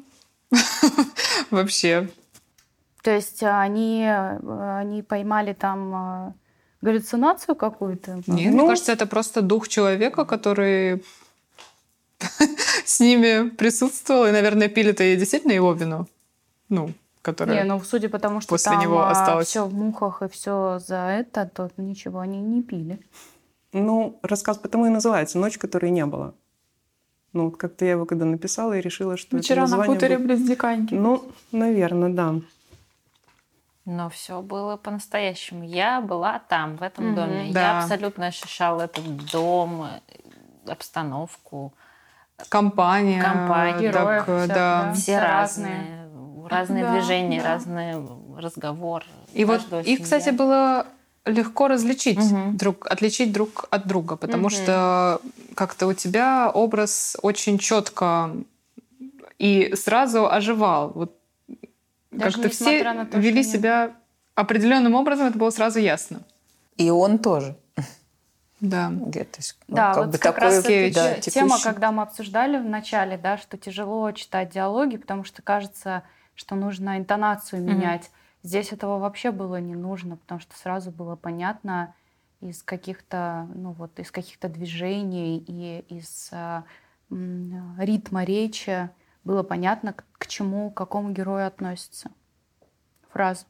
вообще. 1.52 2.10
То 3.02 3.12
есть 3.12 3.44
они, 3.44 4.06
они 4.06 5.04
поймали 5.04 5.54
там 5.54 6.28
э, 6.28 6.34
галлюцинацию 6.82 7.56
какую-то? 7.56 8.16
Нет, 8.28 8.54
Ну- 8.54 8.60
мне 8.62 8.68
кажется, 8.68 8.92
это 8.92 9.06
просто 9.06 9.42
дух 9.42 9.68
человека, 9.68 10.26
который 10.26 11.04
с 12.86 13.00
ними 13.00 13.50
присутствовал. 13.50 14.26
И, 14.28 14.32
наверное, 14.32 14.68
пили-то 14.68 15.04
и 15.04 15.16
действительно 15.16 15.54
его 15.54 15.74
вино. 15.74 16.08
Ну, 16.70 16.94
которое... 17.22 17.56
Не, 17.56 17.64
ну 17.64 17.82
судя 17.82 18.10
по 18.10 18.20
тому, 18.20 18.42
что 18.42 18.50
после 18.50 18.72
там 18.72 18.82
него 18.82 19.06
осталось. 19.08 19.48
все 19.48 19.66
в 19.66 19.74
мухах 19.74 20.22
и 20.22 20.28
все 20.28 20.80
за 20.86 21.08
это, 21.08 21.46
то 21.46 21.70
ничего 21.78 22.20
они 22.20 22.42
не 22.42 22.62
пили. 22.62 23.00
Ну, 23.74 24.20
рассказ 24.24 24.58
потому 24.58 24.86
и 24.88 24.90
называется 24.90 25.38
«Ночь, 25.38 25.58
которой 25.58 25.92
не 25.92 26.06
было». 26.06 26.34
Ну, 27.34 27.46
вот 27.46 27.58
как-то 27.58 27.86
я 27.86 27.92
его 27.92 28.06
когда 28.06 28.26
написала 28.26 28.74
и 28.74 28.82
решила, 28.82 29.16
что 29.16 29.38
это 29.38 29.44
Вчера 29.46 29.62
на 29.62 29.68
название 29.68 29.94
хуторе 29.96 30.18
будет- 30.18 30.28
близ 30.38 30.48
Диканьки. 30.50 30.96
Ну, 30.96 31.24
наверное, 31.52 32.10
да. 32.10 32.36
Но 33.86 34.10
все 34.10 34.42
было 34.42 34.78
по-настоящему. 34.78 35.64
Я 35.64 36.02
была 36.02 36.40
там, 36.40 36.78
в 36.78 36.82
этом 36.84 37.08
Мгм. 37.08 37.16
доме. 37.16 37.50
Да. 37.52 37.62
Я 37.62 37.80
абсолютно 37.82 38.28
ощущала 38.28 38.82
этот 38.84 39.32
дом, 39.32 39.84
э, 39.84 40.72
обстановку. 40.72 41.74
Компания. 42.50 43.22
Компания, 43.22 43.92
так, 43.92 44.02
героев 44.02 44.24
всех, 44.24 44.48
да. 44.48 44.56
да. 44.86 44.94
Все 44.94 45.02
Все 45.02 45.20
разные. 45.20 46.10
Разные 46.48 46.84
Да, 46.84 46.94
движения, 46.94 47.42
да. 47.44 47.54
разные 47.54 48.04
разговор. 48.38 49.04
И 49.34 49.46
вот 49.46 49.62
их, 49.72 49.86
семья. 49.86 50.04
кстати, 50.04 50.30
было 50.32 50.88
легко 51.26 51.68
различить 51.68 52.18
Мгм. 52.20 52.58
друг, 52.58 52.88
отличить 52.88 53.32
друг 53.32 53.66
от 53.70 53.88
друга, 53.88 54.16
потому 54.16 54.44
Мгм. 54.44 54.50
что 54.52 55.22
как-то 55.56 55.88
у 55.88 55.94
тебя 55.94 56.50
образ 56.50 57.18
очень 57.22 57.58
четко 57.58 58.32
и 59.38 59.74
сразу 59.76 60.30
оживал. 60.30 60.92
Вот 60.96 61.16
Даже 62.12 62.38
как-то 62.38 62.50
все 62.50 62.84
то, 62.84 63.06
что 63.06 63.20
вели 63.20 63.42
нет. 63.44 63.48
себя 63.48 63.92
определенным 64.36 64.96
образом, 64.96 65.28
это 65.28 65.38
было 65.38 65.50
сразу 65.52 65.80
ясно. 65.80 66.22
И 66.78 66.90
он 66.90 67.20
тоже. 67.20 67.56
Да. 68.62 68.90
Где, 68.92 69.24
то 69.24 69.38
есть, 69.38 69.58
ну, 69.70 69.76
Да, 69.78 69.94
как 69.94 69.98
вот 70.04 70.12
бы 70.12 70.18
как 70.18 70.36
такой, 70.36 70.50
раз 70.50 70.66
эта 70.66 70.94
да, 70.96 71.14
те- 71.16 71.32
тема, 71.32 71.58
когда 71.64 71.92
мы 71.94 72.04
обсуждали 72.04 72.58
в 72.58 72.66
начале, 72.66 73.18
да, 73.18 73.38
что 73.38 73.58
тяжело 73.58 74.12
читать 74.12 74.50
диалоги, 74.50 74.98
потому 74.98 75.24
что 75.24 75.42
кажется, 75.42 76.04
что 76.36 76.56
нужно 76.56 76.98
интонацию 76.98 77.62
менять. 77.64 78.10
Здесь 78.42 78.72
этого 78.72 79.00
вообще 79.00 79.32
было 79.32 79.60
не 79.60 79.76
нужно, 79.76 80.18
потому 80.18 80.40
что 80.40 80.56
сразу 80.58 80.92
было 80.92 81.16
понятно 81.16 81.94
из 82.40 82.64
каких-то, 82.64 83.50
ну 83.54 83.72
вот, 83.74 84.00
из 84.00 84.12
каких-то 84.12 84.48
движений 84.48 85.40
и 85.40 85.80
из 85.94 86.32
м, 87.12 87.76
ритма 87.80 88.24
речи 88.24 88.90
было 89.24 89.44
понятно, 89.44 89.94
к, 89.94 90.06
к 90.14 90.28
чему, 90.28 90.72
к 90.72 90.78
какому 90.78 91.12
герою 91.12 91.48
относится 91.48 92.12
фраза. 93.10 93.46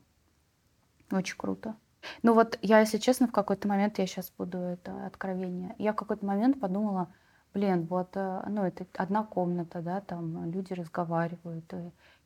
Очень 1.12 1.38
круто. 1.38 1.76
Ну 2.24 2.34
вот 2.34 2.58
я, 2.62 2.80
если 2.80 2.98
честно, 2.98 3.28
в 3.28 3.32
какой-то 3.32 3.68
момент, 3.68 4.00
я 4.00 4.08
сейчас 4.08 4.32
буду 4.38 4.58
это 4.58 5.06
откровение, 5.06 5.76
я 5.78 5.94
в 5.94 5.96
какой-то 5.96 6.26
момент 6.26 6.60
подумала, 6.60 7.14
блин, 7.54 7.86
вот, 7.90 8.10
э, 8.16 8.44
ну 8.48 8.64
это 8.64 8.86
одна 8.96 9.24
комната, 9.24 9.82
да, 9.82 10.02
там 10.02 10.52
люди 10.52 10.74
разговаривают, 10.74 11.72
и, 11.74 11.78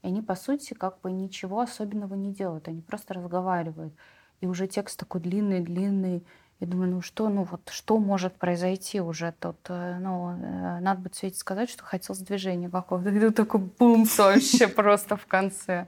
и 0.03 0.08
они, 0.08 0.22
по 0.22 0.36
сути, 0.36 0.74
как 0.74 1.00
бы 1.01 1.12
ничего 1.12 1.62
особенного 1.62 2.15
не 2.15 2.34
делают, 2.34 2.68
они 2.68 2.82
просто 2.82 3.13
разговаривают. 3.13 3.94
И 4.42 4.48
уже 4.48 4.68
текст 4.68 5.00
такой 5.00 5.22
длинный-длинный, 5.22 6.24
Я 6.60 6.68
думаю, 6.68 6.92
ну 6.92 7.01
что, 7.01 7.30
ну 7.30 7.44
вот 7.44 7.70
что 7.70 7.98
может 7.98 8.36
произойти 8.38 9.01
уже 9.01 9.34
тут? 9.39 9.58
э, 9.70 9.98
Ну, 10.00 10.32
э, 10.32 10.80
надо 10.82 11.01
бы 11.01 11.10
Свете 11.13 11.38
сказать, 11.38 11.70
что 11.70 11.84
хотелось 11.84 12.22
движения 12.22 12.70
какого-то. 12.70 13.10
И 13.15 13.20
тут 13.20 13.36
такой 13.36 13.62
бум 13.62 14.06
вообще 14.18 14.68
просто 14.68 15.15
в 15.18 15.25
конце. 15.25 15.88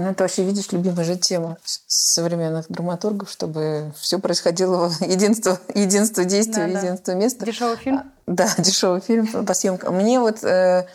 Ну, 0.00 0.10
это 0.10 0.24
вообще, 0.24 0.42
видишь, 0.44 0.72
любимая 0.72 1.04
же 1.04 1.16
тема 1.16 1.56
современных 1.86 2.66
драматургов, 2.68 3.30
чтобы 3.30 3.92
все 3.98 4.18
происходило 4.18 4.88
в 4.88 5.00
единство, 5.06 5.58
единство 5.74 6.24
действия, 6.24 6.66
Да-да. 6.66 6.78
единство 6.86 7.12
места. 7.12 7.44
Дешевый 7.46 7.76
фильм? 7.76 8.02
Да, 8.26 8.48
дешевый 8.58 9.00
фильм 9.00 9.26
по 9.44 9.54
съемкам. 9.54 9.96
Мне 9.96 10.20
вот, 10.20 10.42
э, 10.44 10.86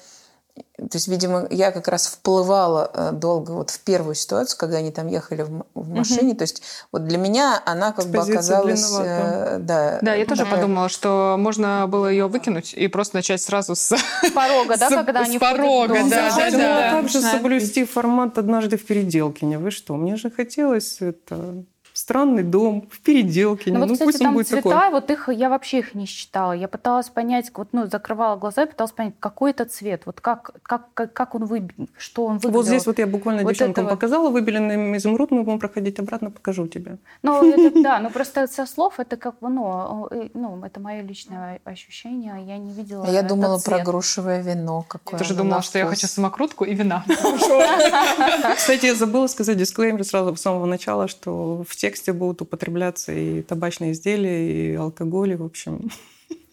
то 0.78 0.90
есть, 0.98 1.08
видимо, 1.08 1.48
я 1.52 1.72
как 1.72 1.88
раз 1.88 2.08
вплывала 2.08 2.92
э, 2.94 3.12
долго 3.14 3.52
вот 3.52 3.70
в 3.70 3.80
первую 3.80 4.14
ситуацию, 4.14 4.58
когда 4.60 4.78
они 4.78 4.92
там 4.92 5.08
ехали 5.08 5.44
в, 5.44 5.66
в 5.74 5.90
машине. 5.90 6.36
То 6.36 6.42
есть 6.42 6.62
вот 6.92 7.06
для 7.08 7.18
меня 7.18 7.62
она 7.66 7.94
как 7.94 8.08
бы 8.08 8.18
оказалась... 8.18 8.92
э, 9.00 9.58
да, 9.62 10.00
Да, 10.02 10.14
я 10.14 10.26
тоже 10.26 10.44
такая- 10.44 10.58
подумала, 10.60 10.90
что 10.90 11.38
можно 11.40 11.88
было 11.88 12.08
ее 12.08 12.28
выкинуть 12.28 12.74
и 12.74 12.88
просто 12.90 13.16
начать 13.16 13.42
сразу 13.42 13.74
с... 13.76 13.96
С 13.96 14.32
порога, 14.34 14.76
да, 14.80 14.90
С- 14.90 14.94
когда 15.06 15.24
с 15.24 15.28
они 15.30 15.38
в 15.38 15.40
порога, 15.40 15.94
да, 16.10 16.28
Я 16.28 16.52
да, 16.52 16.58
да. 16.58 16.92
также 17.02 17.22
соблюсти 17.22 17.86
формат 17.86 18.38
«Однажды 18.38 18.78
в 18.78 18.86
Переделкине». 18.86 19.58
Вы 19.60 19.72
что? 19.72 19.96
Мне 19.96 20.18
же 20.18 20.30
хотелось 20.30 20.98
это 21.00 21.64
странный 22.06 22.44
дом 22.44 22.88
в 22.92 23.00
Переделкине. 23.02 23.80
Ну 23.80 23.82
вот, 23.82 23.90
ну 23.90 23.94
кстати, 23.94 24.08
пусть 24.08 24.22
он 24.22 24.26
там 24.28 24.34
будет 24.36 24.48
цвета, 24.48 24.70
такой. 24.70 24.92
вот 24.92 25.10
их 25.10 25.28
я 25.30 25.50
вообще 25.50 25.80
их 25.80 25.96
не 25.96 26.06
считала. 26.06 26.52
Я 26.52 26.68
пыталась 26.68 27.10
понять, 27.10 27.52
вот, 27.56 27.70
ну, 27.72 27.88
закрывала 27.88 28.36
глаза 28.36 28.64
и 28.64 28.66
пыталась 28.68 28.92
понять, 28.92 29.16
какой 29.20 29.52
это 29.52 29.66
цвет, 29.66 30.04
вот 30.06 30.22
как, 30.22 30.52
как, 30.62 30.94
как, 30.94 31.14
как 31.14 31.34
он 31.34 31.46
выбит, 31.46 31.74
что 31.98 32.26
он 32.26 32.34
выглядел. 32.34 32.52
Вот 32.52 32.68
здесь 32.68 32.86
вот 32.86 33.00
я 33.00 33.08
буквально 33.08 33.42
Вот 33.42 33.50
девчонкам 33.50 33.86
это 33.86 33.90
вот. 33.90 34.00
показала 34.00 34.30
выбеленный 34.30 34.98
изумруд, 34.98 35.32
мы 35.32 35.42
будем 35.42 35.58
проходить 35.58 35.98
обратно, 35.98 36.30
покажу 36.30 36.68
тебе. 36.68 37.00
Ну, 37.24 37.44
это, 37.44 37.82
да, 37.84 38.00
ну 38.00 38.12
просто 38.12 38.46
со 38.46 38.68
слов 38.68 39.00
это 39.00 39.18
как 39.18 39.40
бы, 39.40 39.50
ну, 39.50 40.08
э, 40.12 40.30
ну, 40.36 40.64
это 40.64 40.80
мое 40.80 41.02
личное 41.02 41.60
ощущение, 41.64 42.36
я 42.46 42.60
не 42.60 42.72
видела 42.72 43.04
А 43.08 43.10
я 43.10 43.24
думала 43.24 43.58
про 43.58 43.80
грушевое 43.80 44.44
вино. 44.44 44.86
Какое 44.88 45.14
Я 45.14 45.18
тоже 45.18 45.34
оно 45.34 45.44
думала, 45.44 45.64
что 45.64 45.80
я 45.80 45.88
хочу 45.88 46.06
самокрутку 46.06 46.66
и 46.66 46.76
вина. 46.76 47.04
Кстати, 48.56 48.86
я 48.86 48.94
забыла 48.94 49.26
сказать 49.26 49.58
дисклеймер 49.58 50.04
сразу 50.04 50.36
с 50.36 50.42
самого 50.42 50.68
начала, 50.68 51.08
что 51.08 51.64
в 51.68 51.76
тексте 51.76 51.95
будут 52.14 52.42
употребляться 52.42 53.12
и 53.14 53.42
табачные 53.42 53.92
изделия, 53.94 54.74
и 54.74 54.76
алкоголь, 54.76 55.32
и, 55.32 55.36
в 55.36 55.44
общем... 55.44 55.90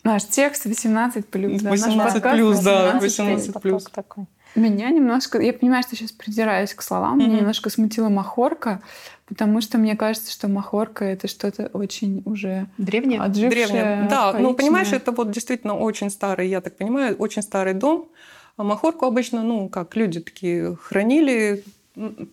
Наш 0.05 0.25
текст 0.25 0.65
18 0.67 1.29
плюс. 1.29 1.63
18 1.63 2.23
плюс, 2.23 2.59
да, 2.59 2.99
18 3.01 3.03
18 3.03 3.63
плюс. 3.63 3.85
такой. 3.85 4.27
Меня 4.57 4.91
немножко, 4.91 5.41
я 5.41 5.53
понимаю, 5.53 5.83
что 5.83 5.95
сейчас 5.97 6.13
придираюсь 6.13 6.75
к 6.75 6.83
словам, 6.83 7.19
меня 7.19 7.29
Мгм. 7.29 7.37
немножко 7.39 7.71
смутила 7.71 8.09
махорка, 8.11 8.83
потому 9.27 9.61
что 9.63 9.79
мне 9.79 9.97
кажется, 9.97 10.31
что 10.31 10.49
махорка 10.49 11.05
это 11.07 11.27
что-то 11.29 11.69
очень 11.73 12.23
уже 12.27 12.67
Древние? 12.79 13.21
отжившее. 13.21 13.51
Древнее. 13.67 14.07
Да, 14.11 14.33
ну 14.39 14.53
понимаешь, 14.55 14.93
это 14.93 15.13
вот 15.13 15.31
действительно 15.31 15.79
очень 15.79 16.11
старый, 16.11 16.49
я 16.49 16.61
так 16.61 16.77
понимаю, 16.77 17.15
очень 17.17 17.41
старый 17.43 17.73
дом. 17.75 18.11
А 18.59 18.65
махорку 18.65 19.07
обычно, 19.07 19.43
ну, 19.43 19.71
как 19.71 19.97
люди 19.97 20.21
такие 20.21 20.77
хранили, 20.77 21.65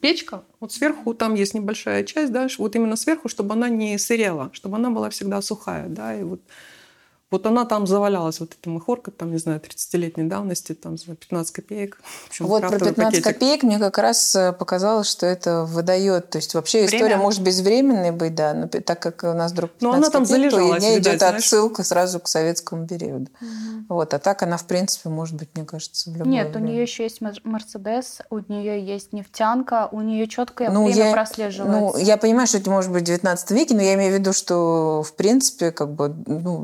печка, 0.02 0.44
вот 0.60 0.72
сверху 0.72 1.14
там 1.14 1.36
есть 1.36 1.54
небольшая 1.54 2.04
часть, 2.04 2.32
да, 2.32 2.48
вот 2.58 2.76
именно 2.76 2.96
сверху, 2.96 3.28
чтобы 3.28 3.54
она 3.54 3.70
не 3.70 3.98
сырела, 3.98 4.50
чтобы 4.54 4.78
она 4.78 4.90
была 4.90 5.10
всегда 5.10 5.42
сухая, 5.42 5.88
да, 5.88 6.16
и 6.16 6.24
вот 6.24 6.42
вот 7.32 7.46
она 7.46 7.66
там 7.66 7.86
завалялась, 7.88 8.40
вот 8.40 8.52
эта 8.60 8.70
махорка, 8.70 9.12
там, 9.12 9.32
не 9.32 9.38
знаю, 9.38 9.60
30-летней 9.60 10.24
давности, 10.24 10.74
там, 10.74 10.98
за 10.98 11.16
15 11.16 11.54
копеек. 11.54 12.02
Общем, 12.30 12.48
Вот 12.48 12.62
про 12.62 12.70
крафтовый 12.70 12.94
15 12.96 13.24
пакетик. 13.24 13.40
копеек 13.40 13.64
мне 13.64 13.80
как 13.80 13.98
раз 14.00 14.36
э, 14.36 14.52
показалось, 14.54 15.08
что 15.08 15.26
это 15.26 15.64
выдает. 15.66 16.30
То 16.30 16.38
есть 16.40 16.54
вообще 16.56 16.86
Время? 16.86 16.98
история 16.98 17.18
может 17.18 17.42
безвременной 17.42 18.12
быть, 18.12 18.34
да, 18.36 18.54
но 18.54 18.68
так 18.68 19.00
как 19.00 19.24
у 19.24 19.34
нас 19.34 19.52
вдруг 19.52 19.72
Но 19.80 19.90
она 19.92 20.10
15 20.10 20.14
там 20.14 20.26
копеек, 20.26 20.52
то 20.52 20.58
у 20.58 20.60
меня 20.76 20.96
видать, 20.96 21.00
идет 21.14 21.20
знаешь. 21.20 21.44
отсылка 21.44 21.84
сразу 21.84 22.20
к 22.20 22.28
советскому 22.28 22.88
периоду. 22.88 23.28
Вот, 23.90 24.14
а 24.14 24.20
так 24.20 24.42
она, 24.44 24.58
в 24.58 24.66
принципе, 24.66 25.10
может 25.10 25.36
быть, 25.36 25.50
мне 25.56 25.66
кажется, 25.66 26.10
в 26.10 26.14
любое 26.16 26.32
Нет, 26.32 26.48
у 26.50 26.52
время. 26.54 26.68
нее 26.72 26.82
еще 26.82 27.04
есть 27.04 27.22
Мер- 27.22 27.42
Мерседес, 27.44 28.20
у 28.30 28.40
нее 28.40 28.84
есть 28.86 29.14
нефтянка, 29.14 29.88
у 29.92 30.02
нее 30.02 30.28
четкое 30.28 30.70
Ну, 30.70 30.86
время 30.86 31.08
я- 31.08 31.14
прослеживается. 31.14 31.80
Ну, 31.80 31.98
я 32.04 32.18
понимаю, 32.18 32.48
что 32.48 32.58
это 32.58 32.70
может 32.70 32.92
быть 32.92 33.04
в 33.04 33.06
19 33.06 33.52
веке, 33.52 33.76
но 33.76 33.82
я 33.82 33.94
имею 33.96 34.12
в 34.16 34.20
виду, 34.20 34.34
что, 34.34 35.04
в 35.04 35.14
принципе, 35.14 35.72
как 35.72 35.94
бы, 35.94 36.14
ну, 36.28 36.58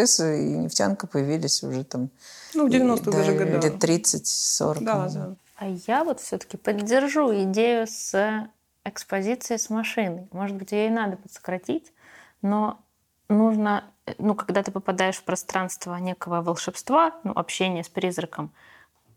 Мерседесы 0.00 0.44
и 0.46 0.56
нефтянка 0.58 1.06
появились 1.06 1.62
уже 1.62 1.84
там... 1.84 2.10
Ну, 2.54 2.66
в 2.66 2.70
90-х 2.70 3.10
да, 3.10 3.32
годах. 3.32 3.64
Лет 3.64 3.84
30-40 3.84 4.84
Да, 4.84 4.94
назад. 4.98 5.28
да. 5.30 5.36
А 5.56 5.66
я 5.86 6.04
вот 6.04 6.20
все-таки 6.20 6.56
поддержу 6.56 7.32
идею 7.44 7.86
с 7.86 8.48
экспозицией 8.84 9.58
с 9.58 9.68
машиной. 9.68 10.26
Может 10.32 10.56
быть, 10.56 10.72
ее 10.72 10.86
и 10.86 10.90
надо 10.90 11.16
подсократить, 11.18 11.92
но 12.40 12.80
нужно, 13.28 13.84
ну, 14.18 14.34
когда 14.34 14.62
ты 14.62 14.70
попадаешь 14.70 15.16
в 15.16 15.22
пространство 15.24 15.94
некого 15.96 16.40
волшебства, 16.40 17.12
ну, 17.24 17.32
общения 17.32 17.84
с 17.84 17.88
призраком, 17.88 18.52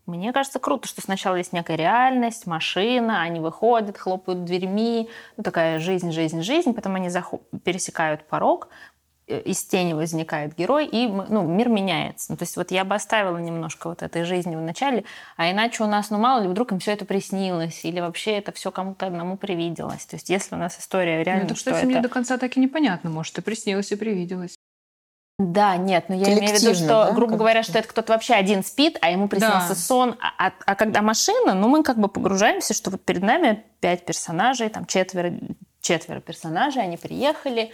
мне 0.06 0.34
кажется, 0.34 0.58
круто, 0.58 0.86
что 0.86 1.00
сначала 1.00 1.36
есть 1.36 1.54
некая 1.54 1.76
реальность, 1.76 2.46
машина, 2.46 3.22
они 3.22 3.40
выходят, 3.40 3.96
хлопают 3.96 4.44
дверьми, 4.44 5.08
ну, 5.38 5.42
такая 5.42 5.78
жизнь, 5.78 6.12
жизнь, 6.12 6.42
жизнь, 6.42 6.74
потом 6.74 6.96
они 6.96 7.08
захо- 7.08 7.40
пересекают 7.64 8.26
порог, 8.26 8.68
из 9.26 9.64
тени 9.64 9.92
возникает 9.94 10.54
герой, 10.56 10.86
и 10.86 11.06
ну, 11.06 11.42
мир 11.42 11.68
меняется. 11.68 12.32
Ну, 12.32 12.36
то 12.36 12.42
есть 12.42 12.56
вот 12.56 12.70
я 12.70 12.84
бы 12.84 12.94
оставила 12.94 13.38
немножко 13.38 13.88
вот 13.88 14.02
этой 14.02 14.24
жизни 14.24 14.54
в 14.56 14.60
начале, 14.60 15.04
а 15.36 15.50
иначе 15.50 15.82
у 15.82 15.86
нас, 15.86 16.10
ну 16.10 16.18
мало 16.18 16.42
ли, 16.42 16.48
вдруг 16.48 16.72
им 16.72 16.78
все 16.78 16.92
это 16.92 17.04
приснилось, 17.04 17.84
или 17.84 18.00
вообще 18.00 18.32
это 18.32 18.52
все 18.52 18.70
кому-то 18.70 19.06
одному 19.06 19.36
привиделось. 19.36 20.04
То 20.06 20.16
есть 20.16 20.28
если 20.30 20.54
у 20.54 20.58
нас 20.58 20.78
история 20.78 21.18
Ну, 21.18 21.24
реально, 21.24 21.44
это, 21.46 21.54
что 21.54 21.70
кстати, 21.70 21.86
мне 21.86 21.94
это... 21.94 22.04
до 22.04 22.08
конца 22.08 22.38
так 22.38 22.56
и 22.56 22.60
непонятно. 22.60 23.10
Может, 23.10 23.38
и 23.38 23.40
приснилось, 23.40 23.90
и 23.92 23.96
привиделось. 23.96 24.54
Да, 25.38 25.76
нет, 25.76 26.08
но 26.08 26.14
я 26.14 26.32
имею 26.38 26.56
в 26.56 26.62
виду, 26.62 26.74
что, 26.74 26.86
да, 26.86 27.10
грубо 27.10 27.32
как 27.32 27.38
говоря, 27.38 27.64
что 27.64 27.76
это 27.76 27.88
кто-то 27.88 28.12
вообще 28.12 28.34
один 28.34 28.62
спит, 28.62 28.98
а 29.00 29.10
ему 29.10 29.26
приснился 29.26 29.70
Да. 29.70 29.74
сон. 29.74 30.16
А, 30.20 30.46
а- 30.46 30.52
а 30.64 30.74
когда 30.76 31.02
машина, 31.02 31.54
ну 31.54 31.66
мы 31.68 31.82
как 31.82 31.98
бы 31.98 32.06
погружаемся, 32.08 32.72
что 32.72 32.90
вот 32.90 33.04
перед 33.04 33.22
нами 33.22 33.64
пять 33.80 34.04
персонажей, 34.04 34.68
там 34.68 34.86
четверо, 34.86 35.32
четверо 35.80 36.20
персонажей, 36.20 36.82
они 36.82 36.96
приехали. 36.96 37.72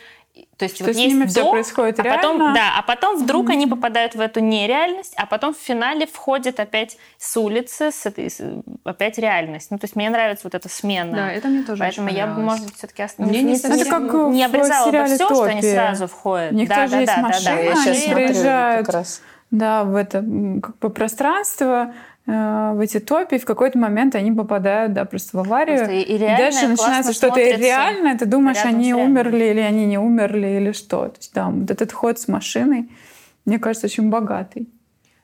То 0.56 0.64
есть 0.64 0.76
Что 0.76 0.84
вот 0.84 0.94
с 0.94 0.98
есть 0.98 1.12
ними 1.14 1.24
до, 1.26 1.50
происходит 1.50 1.98
а 2.00 2.04
потом, 2.04 2.38
реально. 2.38 2.54
да, 2.54 2.72
а 2.78 2.82
потом 2.82 3.16
вдруг 3.20 3.50
они 3.50 3.66
попадают 3.66 4.14
в 4.14 4.20
эту 4.20 4.40
нереальность, 4.40 5.12
а 5.16 5.26
потом 5.26 5.54
в 5.54 5.58
финале 5.58 6.06
входит 6.06 6.60
опять 6.60 6.98
с 7.18 7.36
улицы, 7.36 7.90
с 7.90 8.06
этой, 8.06 8.30
с- 8.30 8.40
опять 8.84 9.18
реальность. 9.18 9.70
Ну, 9.70 9.78
то 9.78 9.84
есть 9.86 9.96
мне 9.96 10.08
нравится 10.08 10.42
вот 10.44 10.54
эта 10.54 10.68
смена. 10.68 11.12
Да, 11.16 11.32
это 11.32 11.48
мне 11.48 11.62
тоже 11.62 11.80
Поэтому 11.80 12.06
очень 12.08 12.16
я 12.16 12.26
бы, 12.26 12.40
может 12.42 12.66
быть, 12.66 12.76
все-таки 12.76 13.06
Мне 13.18 13.42
не 13.42 13.56
совсем- 13.56 13.80
Это 13.80 13.90
как 13.90 14.02
не 14.32 14.44
обрезала 14.44 14.90
бы 14.90 15.04
все, 15.06 15.16
что 15.16 15.42
они 15.42 15.62
сразу 15.62 16.06
входят. 16.06 16.52
У 16.52 16.54
них 16.54 16.68
да, 16.68 16.74
тоже 16.76 16.90
да, 16.90 17.00
есть 17.00 17.12
да, 17.12 17.16
да, 17.16 17.22
машина, 17.28 17.44
да. 17.56 17.60
Я 17.62 17.70
они 17.72 17.80
сейчас 17.80 17.96
И- 17.96 18.00
смотрю 18.06 18.26
приезжают. 18.28 18.86
как 18.86 18.94
раз. 18.94 19.22
Да, 19.50 19.82
в 19.84 19.96
это 19.96 20.18
как 20.62 20.78
бы 20.78 20.90
пространство, 20.90 21.92
в 22.26 22.80
эти 22.80 23.00
топи, 23.00 23.34
и 23.36 23.38
в 23.38 23.44
какой-то 23.44 23.78
момент 23.78 24.14
они 24.14 24.30
попадают, 24.32 24.92
да, 24.92 25.04
просто 25.04 25.36
в 25.36 25.40
аварию. 25.40 25.78
Просто 25.78 25.94
и- 25.94 26.02
и 26.14 26.18
дальше 26.18 26.68
начинается 26.68 27.12
что-то 27.12 27.40
реальное, 27.40 28.16
ты 28.16 28.26
думаешь, 28.26 28.64
они 28.64 28.94
умерли 28.94 29.44
или 29.46 29.60
они 29.60 29.86
не 29.86 29.98
умерли, 29.98 30.46
или 30.46 30.72
что. 30.72 31.08
То 31.08 31.16
есть, 31.18 31.32
да, 31.34 31.48
вот 31.48 31.70
этот 31.70 31.92
ход 31.92 32.18
с 32.20 32.28
машиной, 32.28 32.88
мне 33.46 33.58
кажется, 33.58 33.86
очень 33.86 34.10
богатый. 34.10 34.68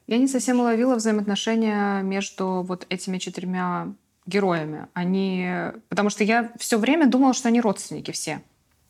Я 0.06 0.18
не 0.18 0.26
совсем 0.28 0.60
уловила 0.60 0.94
взаимоотношения 0.96 2.00
между 2.02 2.64
вот 2.66 2.86
этими 2.88 3.18
четырьмя 3.18 3.88
героями. 4.26 4.86
Они... 4.94 5.48
Потому 5.88 6.10
что 6.10 6.24
я 6.24 6.50
все 6.58 6.78
время 6.78 7.06
думала, 7.06 7.34
что 7.34 7.48
они 7.48 7.60
родственники 7.60 8.10
все. 8.12 8.40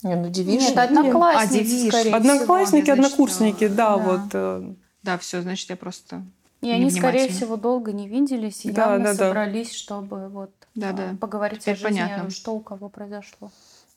Не, 0.02 0.14
ну, 0.14 0.28
девишь. 0.28 0.60
Нет, 0.62 0.78
одноклассники, 0.78 1.88
А, 1.88 1.90
скорее 1.90 2.14
Одноклассники, 2.14 2.84
всего, 2.84 2.94
значит, 2.96 3.04
однокурсники, 3.14 3.66
да, 3.68 3.96
да. 3.96 3.96
вот. 3.96 4.20
э, 4.34 4.62
Да, 5.02 5.18
все, 5.18 5.40
значит, 5.42 5.68
я 5.70 5.76
просто... 5.76 6.22
И 6.66 6.70
они, 6.70 6.90
скорее 6.90 7.28
всего, 7.28 7.56
долго 7.56 7.92
не 7.92 8.08
виделись 8.08 8.64
и 8.64 8.70
Да, 8.72 8.90
явно 8.92 9.04
да, 9.04 9.14
да. 9.14 9.26
собрались, 9.28 9.72
чтобы 9.72 10.28
вот 10.28 10.50
Да-да. 10.74 11.10
а, 11.12 11.16
поговорить 11.16 11.60
Теперь 11.60 11.74
о 11.74 11.76
жизни, 11.76 12.00
понятно. 12.00 12.30
что 12.30 12.54
у 12.54 12.60
кого 12.60 12.88
произошло. 12.88 13.50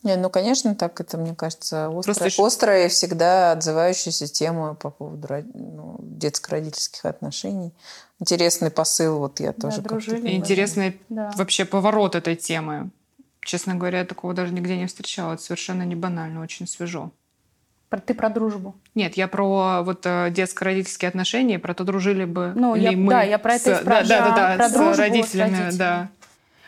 Не, 0.03 0.15
ну, 0.15 0.29
конечно, 0.29 0.75
так 0.75 1.01
это, 1.01 1.17
мне 1.17 1.35
кажется, 1.35 1.87
острая, 1.87 2.15
Просто 2.15 2.43
острая 2.45 2.85
и 2.85 2.89
всегда 2.89 3.51
отзывающаяся 3.51 4.27
тема 4.27 4.73
по 4.75 4.91
поводу 4.91 5.27
ну, 5.53 5.97
детско-родительских 5.99 7.03
отношений. 7.05 7.73
Интересный 8.19 8.71
посыл, 8.71 9.19
вот 9.19 9.39
я 9.41 9.51
тоже 9.51 9.77
как-то 9.77 9.89
дружили. 9.89 10.31
Интересный 10.35 10.99
Да. 11.09 11.31
вообще 11.35 11.65
поворот 11.65 12.15
этой 12.15 12.35
темы. 12.37 12.91
Честно 13.41 13.75
говоря, 13.75 13.99
я 13.99 14.05
такого 14.05 14.33
даже 14.33 14.53
нигде 14.53 14.77
не 14.77 14.85
встречала. 14.85 15.33
Это 15.33 15.41
совершенно 15.43 15.83
не 15.83 15.95
банально, 15.95 16.41
очень 16.41 16.67
свежо. 16.67 17.11
Про- 17.89 17.99
Ты 17.99 18.13
про 18.13 18.29
дружбу. 18.29 18.75
Нет, 18.93 19.15
я 19.17 19.27
про 19.27 19.81
вот 19.81 20.05
э, 20.05 20.29
детско-родительские 20.29 21.09
отношения, 21.09 21.57
про 21.57 21.73
то, 21.73 21.83
дружили 21.83 22.25
бы 22.25 22.53
Ну, 22.55 22.75
ли 22.75 22.83
я- 22.83 22.91
мы 22.91 23.09
да, 23.09 23.23
я 23.23 23.39
про 23.39 23.55
это 23.55 23.71
и 23.71 23.73
с, 23.73 23.77
да, 23.77 23.81
спрашиваю. 23.81 24.07
да, 24.19 24.29
да, 24.35 24.49
да, 24.51 24.55
Про 24.57 24.69
с 24.69 24.73
дружбу 24.73 24.93
с 24.93 24.97
родителями, 24.99 25.49
родителями. 25.49 25.77
да. 25.77 26.07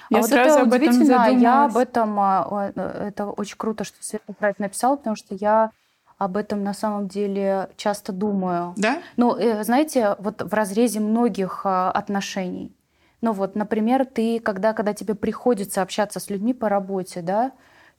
Я 0.09 0.17
а 0.17 0.21
вот 0.21 0.31
это 0.31 0.61
об 0.61 0.73
этом 0.73 0.87
удивительно, 0.89 1.11
я 1.13 1.25
задумалась. 1.27 1.71
об 1.75 1.77
этом, 1.77 2.19
а, 2.19 2.47
а, 2.75 3.07
это 3.07 3.25
очень 3.27 3.55
круто, 3.57 3.83
что 3.83 3.97
Света 4.03 4.33
про 4.37 4.49
это 4.49 4.61
написала, 4.63 4.95
потому 4.95 5.15
что 5.15 5.35
я 5.35 5.71
об 6.17 6.37
этом 6.37 6.63
на 6.63 6.73
самом 6.73 7.07
деле 7.07 7.69
часто 7.77 8.11
думаю. 8.11 8.73
Да? 8.77 8.97
Ну, 9.15 9.35
э, 9.37 9.63
знаете, 9.63 10.15
вот 10.19 10.41
в 10.41 10.53
разрезе 10.53 10.99
многих 10.99 11.61
а, 11.65 11.91
отношений. 11.91 12.75
Ну 13.21 13.31
вот, 13.31 13.55
например, 13.55 14.05
ты, 14.05 14.39
когда, 14.39 14.73
когда 14.73 14.93
тебе 14.93 15.13
приходится 15.15 15.83
общаться 15.83 16.19
с 16.19 16.29
людьми 16.31 16.53
по 16.55 16.67
работе, 16.67 17.21
да, 17.21 17.51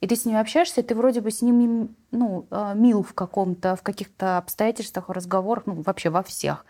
И 0.03 0.07
ты 0.07 0.17
с 0.17 0.25
ними 0.25 0.37
общаешься, 0.37 0.81
и 0.81 0.83
ты 0.83 0.95
вроде 0.95 1.21
бы 1.21 1.31
с 1.31 1.41
ними 1.41 1.87
ну, 2.11 2.45
э, 2.51 2.73
мил 2.75 3.03
в 3.03 3.13
каком-то, 3.13 3.77
в 3.77 3.83
каких-то 3.83 4.37
обстоятельствах, 4.37 5.07
разговорах, 5.07 5.65
ну, 5.65 5.81
вообще 5.81 6.09
во 6.09 6.23
всех. 6.23 6.65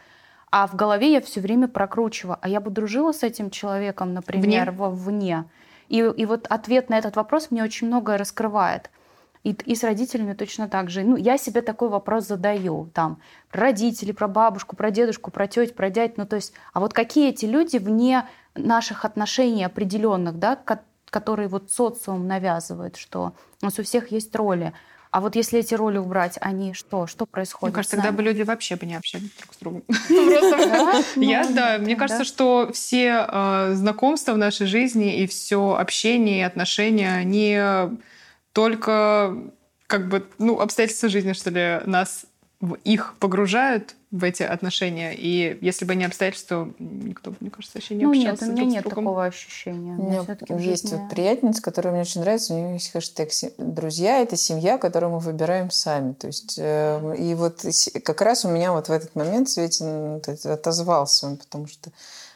А 0.52 0.68
в 0.68 0.76
голове 0.76 1.12
я 1.12 1.20
все 1.20 1.42
время 1.42 1.68
прокручиваю, 1.68 2.38
а 2.40 2.48
я 2.48 2.62
бы 2.62 2.70
дружила 2.70 3.12
с 3.12 3.24
этим 3.24 3.50
человеком, 3.50 4.14
например, 4.14 4.70
вне. 4.70 4.78
вовне. 4.78 5.46
И, 5.90 5.98
и 5.98 6.26
вот 6.28 6.46
ответ 6.48 6.92
на 6.92 7.00
этот 7.00 7.16
вопрос 7.16 7.50
мне 7.50 7.64
очень 7.64 7.88
многое 7.88 8.20
раскрывает. 8.20 8.92
И, 9.44 9.58
и 9.66 9.74
с 9.74 9.84
родителями 9.84 10.34
точно 10.34 10.70
так 10.70 10.92
же. 10.92 11.02
Ну, 11.02 11.16
я 11.16 11.40
себе 11.40 11.64
такой 11.64 11.90
вопрос 11.90 12.28
задаю. 12.28 12.92
Там, 12.94 13.18
про 13.50 13.62
родителей, 13.62 14.14
про 14.14 14.28
бабушку, 14.28 14.76
про 14.76 14.92
дедушку, 14.92 15.32
про 15.32 15.48
тетю, 15.48 15.74
про 15.74 15.90
дядь. 15.90 16.20
Ну, 16.20 16.28
то 16.28 16.36
есть, 16.36 16.54
а 16.72 16.80
вот 16.80 16.94
какие 16.94 17.30
эти 17.30 17.46
люди 17.46 17.78
вне 17.78 18.28
наших 18.54 19.06
отношений 19.06 19.64
определенных, 19.64 20.38
да, 20.38 20.56
которые 21.14 21.48
вот 21.48 21.72
социум 21.72 22.28
навязывает, 22.28 22.98
что 22.98 23.34
у 23.62 23.66
нас 23.66 23.78
у 23.78 23.84
всех 23.84 24.12
есть 24.12 24.36
роли. 24.36 24.74
А 25.12 25.22
вот 25.22 25.36
если 25.36 25.60
эти 25.60 25.76
роли 25.76 26.00
убрать, 26.00 26.40
они 26.42 26.74
что? 26.74 27.06
Что 27.06 27.28
происходит? 27.28 27.76
Мне 27.76 27.76
кажется, 27.76 27.98
тогда 27.98 28.12
бы 28.12 28.24
люди 28.24 28.42
вообще 28.42 28.76
бы 28.78 28.88
не 28.88 28.96
общались 28.96 29.30
друг 29.38 29.54
с 29.54 29.58
другом. 29.58 29.84
Ну, 31.16 31.22
я, 31.22 31.48
да, 31.48 31.78
мне 31.78 31.96
кажется, 31.96 32.24
что 32.24 32.72
все 32.74 33.26
а, 33.28 33.74
знакомства 33.76 34.34
в 34.34 34.40
нашей 34.40 34.66
жизни 34.66 35.20
и 35.20 35.28
все 35.28 35.76
общение 35.76 36.40
и 36.40 36.42
отношения, 36.42 37.14
они 37.14 37.62
только 38.52 39.38
как 39.86 40.10
бы, 40.10 40.28
ну, 40.40 40.60
обстоятельства 40.60 41.10
жизни, 41.10 41.34
что 41.34 41.52
ли, 41.52 41.82
нас 41.86 42.26
их 42.84 43.16
погружают 43.20 43.96
в 44.12 44.24
эти 44.24 44.44
отношения. 44.44 45.14
И 45.14 45.58
если 45.62 45.86
бы 45.86 45.96
не 45.96 46.06
обстоятельства, 46.06 46.72
никто, 46.80 47.34
мне 47.40 47.50
кажется, 47.50 47.78
вообще 47.78 47.96
не 47.96 48.06
ну, 48.06 48.12
общался. 48.12 48.46
Нет, 48.46 48.54
у 48.54 48.56
меня 48.56 48.66
нет 48.76 48.84
такого 48.84 49.26
ощущения. 49.26 49.96
У 49.96 50.10
меня, 50.10 50.22
у 50.22 50.54
меня 50.54 50.70
есть 50.70 50.92
вот 50.92 51.10
приятельница, 51.10 51.62
которая 51.62 51.94
мне 51.94 52.02
очень 52.02 52.22
нравится. 52.22 52.54
У 52.54 52.58
нее 52.58 52.74
есть 52.74 52.92
хэштег 52.92 53.32
«Друзья»— 53.58 54.20
это 54.22 54.38
семья, 54.38 54.78
которую 54.78 55.14
мы 55.14 55.20
выбираем 55.20 55.72
сами. 55.72 56.14
То 56.14 56.28
есть, 56.28 56.56
э, 56.58 57.16
и 57.18 57.34
вот 57.34 57.66
как 58.04 58.22
раз 58.22 58.46
у 58.46 58.50
меня 58.50 58.72
вот 58.72 58.88
в 58.88 58.92
этот 58.92 59.16
момент 59.16 59.50
Светин 59.50 60.22
отозвался 60.46 61.28
он, 61.28 61.38
потому 61.38 61.68
что 61.68 61.92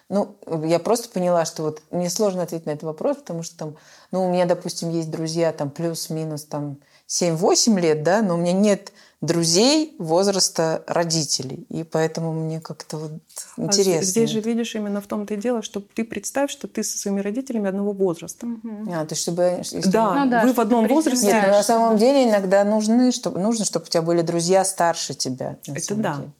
ну, 0.09 0.35
я 0.63 0.79
просто 0.79 1.09
поняла, 1.09 1.45
что 1.45 1.63
вот 1.63 1.81
мне 1.91 2.09
сложно 2.09 2.43
ответить 2.43 2.65
на 2.65 2.71
этот 2.71 2.83
вопрос, 2.83 3.17
потому 3.17 3.43
что 3.43 3.57
там, 3.57 3.75
ну, 4.11 4.25
у 4.25 4.31
меня, 4.31 4.45
допустим, 4.45 4.89
есть 4.89 5.11
друзья 5.11 5.51
там 5.51 5.69
плюс-минус 5.69 6.45
там 6.45 6.77
7-8 7.07 7.79
лет, 7.79 8.03
да, 8.03 8.21
но 8.21 8.35
у 8.35 8.37
меня 8.37 8.53
нет 8.53 8.93
друзей 9.19 9.95
возраста 9.97 10.83
родителей. 10.85 11.65
И 11.69 11.83
поэтому 11.83 12.33
мне 12.33 12.61
как-то 12.61 12.97
вот 12.97 13.11
интересно. 13.57 14.01
А 14.01 14.03
здесь 14.03 14.29
же 14.29 14.41
видишь 14.41 14.75
именно 14.75 15.01
в 15.01 15.07
том-то 15.07 15.33
и 15.33 15.37
дело, 15.37 15.63
что 15.63 15.81
ты 15.81 16.03
представь, 16.03 16.51
что 16.51 16.67
ты 16.67 16.83
со 16.83 16.97
своими 16.99 17.21
родителями 17.21 17.67
одного 17.67 17.93
возраста. 17.93 18.45
Угу. 18.45 18.93
А, 18.93 19.05
то 19.05 19.13
есть 19.13 19.23
чтобы... 19.23 19.55
Если... 19.57 19.81
Да, 19.89 20.25
ну, 20.25 20.29
да, 20.29 20.43
вы 20.43 20.53
в 20.53 20.59
одном 20.59 20.87
возрасте. 20.87 21.25
Нет, 21.25 21.47
но 21.47 21.53
на 21.53 21.63
самом 21.63 21.97
деле 21.97 22.29
иногда 22.29 22.63
нужны, 22.63 23.11
чтобы, 23.11 23.39
нужно, 23.39 23.65
чтобы 23.65 23.85
у 23.85 23.89
тебя 23.89 24.03
были 24.03 24.21
друзья 24.21 24.63
старше 24.63 25.15
тебя. 25.15 25.57
Это 25.65 25.95
да. 25.95 26.15
Деле. 26.15 26.31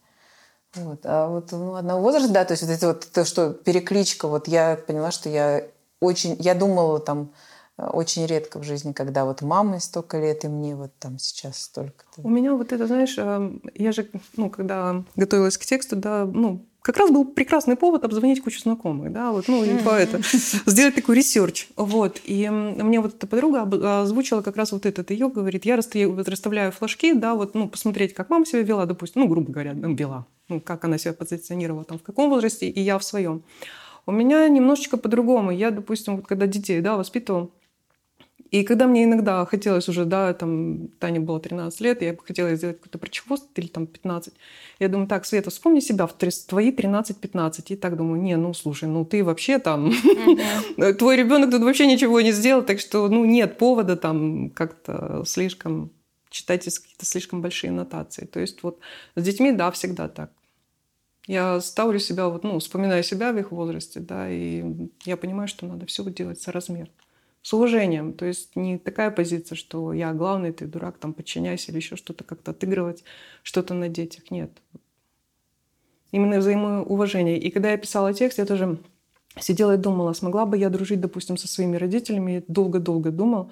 Вот. 0.75 0.99
А 1.03 1.27
вот 1.27 1.51
ну, 1.51 1.75
одного 1.75 2.01
возраста, 2.01 2.29
да, 2.29 2.45
то 2.45 2.51
есть 2.51 2.61
вот 2.61 2.71
это 2.71 2.87
вот 2.87 3.07
то, 3.11 3.25
что 3.25 3.53
перекличка, 3.53 4.27
вот 4.27 4.47
я 4.47 4.77
поняла, 4.85 5.09
что 5.09 5.29
я 5.29 5.63
очень, 5.99 6.35
я 6.39 6.53
думала 6.53 6.99
там 6.99 7.31
очень 7.77 8.25
редко 8.25 8.59
в 8.59 8.63
жизни, 8.63 8.91
когда 8.91 9.25
вот 9.25 9.41
маме 9.41 9.79
столько 9.79 10.19
лет, 10.19 10.43
и 10.45 10.47
мне 10.47 10.75
вот 10.75 10.91
там 10.99 11.19
сейчас 11.19 11.61
столько. 11.61 12.05
-то. 12.15 12.21
У 12.23 12.29
меня 12.29 12.53
вот 12.55 12.71
это, 12.71 12.87
знаешь, 12.87 13.15
эм, 13.17 13.61
я 13.75 13.91
же, 13.91 14.09
ну, 14.35 14.49
когда 14.49 15.03
готовилась 15.15 15.57
к 15.57 15.65
тексту, 15.65 15.95
да, 15.95 16.25
ну, 16.25 16.65
как 16.81 16.97
раз 16.97 17.11
был 17.11 17.25
прекрасный 17.25 17.75
повод 17.75 18.03
обзвонить 18.03 18.41
кучу 18.41 18.59
знакомых, 18.59 19.11
да, 19.11 19.31
вот, 19.31 19.47
ну, 19.47 19.63
и 19.63 19.77
по 19.83 19.89
это, 19.89 20.21
сделать 20.65 20.95
такой 20.95 21.17
research, 21.17 21.67
вот, 21.75 22.21
и 22.23 22.49
мне 22.49 22.99
вот 22.99 23.13
эта 23.15 23.27
подруга 23.27 24.01
озвучила 24.01 24.41
как 24.41 24.55
раз 24.55 24.71
вот 24.71 24.85
этот 24.85 25.11
ее, 25.11 25.29
говорит, 25.29 25.65
я 25.65 25.75
расставляю 25.75 26.71
флажки, 26.71 27.13
да, 27.13 27.35
вот, 27.35 27.55
ну, 27.55 27.67
посмотреть, 27.67 28.13
как 28.13 28.29
мама 28.29 28.45
себя 28.45 28.63
вела, 28.63 28.85
допустим, 28.85 29.21
ну, 29.21 29.27
грубо 29.27 29.51
говоря, 29.51 29.73
вела, 29.73 30.25
ну, 30.49 30.61
как 30.61 30.85
она 30.85 30.97
себя 30.97 31.13
позиционировала 31.13 31.83
там, 31.83 31.99
в 31.99 32.03
каком 32.03 32.29
возрасте, 32.29 32.69
и 32.69 32.81
я 32.81 32.97
в 32.97 33.03
своем. 33.03 33.43
У 34.05 34.13
меня 34.13 34.47
немножечко 34.47 34.95
по-другому. 34.95 35.51
Я, 35.51 35.69
допустим, 35.69 36.15
вот 36.15 36.27
когда 36.27 36.47
детей, 36.47 36.79
да, 36.79 36.95
воспитывала, 36.95 37.49
и 38.49 38.63
когда 38.63 38.88
мне 38.88 39.03
иногда 39.03 39.45
хотелось 39.45 39.89
уже, 39.89 40.05
да, 40.05 40.33
там, 40.33 40.88
Тане 40.99 41.19
было 41.19 41.39
13 41.39 41.81
лет, 41.81 42.01
я 42.01 42.13
бы 42.13 42.19
хотела 42.23 42.55
сделать 42.55 42.77
какой-то 42.77 42.97
прочехвост 42.97 43.47
или 43.60 43.67
там 43.67 43.88
15. 43.88 44.33
Я 44.79 44.88
думаю, 44.88 45.07
так, 45.07 45.25
Света, 45.25 45.49
вспомни 45.49 45.81
себя 45.81 46.07
в 46.07 46.13
твои 46.13 46.71
13-15. 46.71 47.63
И 47.67 47.75
так 47.75 47.97
думаю, 47.97 48.21
не, 48.21 48.38
ну, 48.38 48.53
слушай, 48.53 48.88
ну, 48.88 49.03
ты 49.05 49.23
вообще 49.23 49.60
там... 49.60 49.91
Твой 50.97 51.17
ребенок 51.17 51.51
тут 51.51 51.62
вообще 51.62 51.88
ничего 51.88 52.21
не 52.21 52.31
сделал, 52.31 52.63
так 52.63 52.79
что, 52.79 53.07
ну, 53.10 53.25
нет 53.25 53.57
повода 53.57 53.97
там 53.97 54.49
как-то 54.51 55.23
слишком 55.25 55.91
читать 56.29 56.63
какие-то 56.63 57.05
слишком 57.05 57.41
большие 57.41 57.71
нотации. 57.71 58.25
То 58.25 58.39
есть 58.39 58.63
вот 58.63 58.79
с 59.15 59.23
детьми, 59.23 59.51
да, 59.51 59.71
всегда 59.71 60.07
так. 60.07 60.31
Я 61.25 61.60
ставлю 61.60 61.99
себя, 61.99 62.29
вот, 62.29 62.43
ну, 62.43 62.60
вспоминаю 62.60 63.03
себя 63.03 63.33
в 63.33 63.38
их 63.38 63.51
возрасте, 63.51 63.99
да, 63.99 64.29
и 64.29 64.63
я 65.03 65.17
понимаю, 65.17 65.49
что 65.49 65.65
надо 65.65 65.86
все 65.86 66.05
делать 66.05 66.39
соразмерно 66.39 66.93
с 67.47 67.53
уважением. 67.53 68.12
То 68.12 68.25
есть 68.25 68.57
не 68.57 68.77
такая 68.77 69.10
позиция, 69.10 69.55
что 69.55 69.93
я 69.93 70.12
главный, 70.12 70.51
ты 70.51 70.65
дурак, 70.65 70.97
там 70.97 71.13
подчиняйся 71.13 71.71
или 71.71 71.77
еще 71.77 71.95
что-то 71.95 72.25
как-то 72.25 72.51
отыгрывать, 72.51 73.05
что-то 73.41 73.73
на 73.73 73.88
детях. 73.88 74.31
Нет. 74.31 74.51
Именно 76.12 76.39
взаимоуважение. 76.39 77.39
И 77.39 77.49
когда 77.49 77.71
я 77.71 77.77
писала 77.77 78.13
текст, 78.13 78.39
я 78.39 78.45
тоже 78.45 78.77
сидела 79.39 79.75
и 79.75 79.77
думала, 79.77 80.12
смогла 80.12 80.45
бы 80.45 80.57
я 80.57 80.69
дружить, 80.69 80.99
допустим, 80.99 81.38
со 81.38 81.47
своими 81.47 81.77
родителями. 81.77 82.43
Долго-долго 82.49 83.12
думал. 83.12 83.49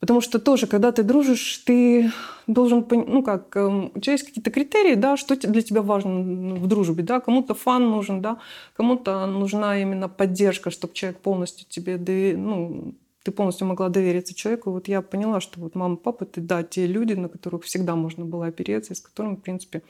Потому 0.00 0.22
что 0.22 0.38
тоже, 0.38 0.66
когда 0.66 0.92
ты 0.92 1.02
дружишь, 1.02 1.58
ты 1.58 2.10
должен, 2.46 2.86
ну 2.90 3.22
как, 3.22 3.54
эм, 3.54 3.92
у 3.94 4.00
тебя 4.00 4.14
есть 4.14 4.24
какие-то 4.24 4.50
критерии, 4.50 4.94
да, 4.94 5.18
что 5.18 5.36
для 5.36 5.60
тебя 5.60 5.82
важно 5.82 6.54
в 6.54 6.66
дружбе, 6.66 7.02
да, 7.02 7.20
кому-то 7.20 7.54
фан 7.54 7.90
нужен, 7.90 8.22
да, 8.22 8.38
кому-то 8.74 9.26
нужна 9.26 9.80
именно 9.80 10.08
поддержка, 10.08 10.70
чтобы 10.70 10.94
человек 10.94 11.20
полностью 11.20 11.66
тебе, 11.68 11.98
ну, 12.36 12.94
ты 13.22 13.30
полностью 13.30 13.66
могла 13.66 13.90
довериться 13.90 14.34
человеку. 14.34 14.70
Вот 14.70 14.88
я 14.88 15.02
поняла, 15.02 15.40
что 15.42 15.60
вот 15.60 15.74
мама, 15.74 15.96
папа, 15.96 16.24
это, 16.24 16.40
да, 16.40 16.62
те 16.62 16.86
люди, 16.86 17.12
на 17.12 17.28
которых 17.28 17.64
всегда 17.64 17.94
можно 17.94 18.24
было 18.24 18.46
опереться, 18.46 18.94
и 18.94 18.96
с 18.96 19.00
которыми, 19.02 19.36
в 19.36 19.40
принципе, 19.40 19.82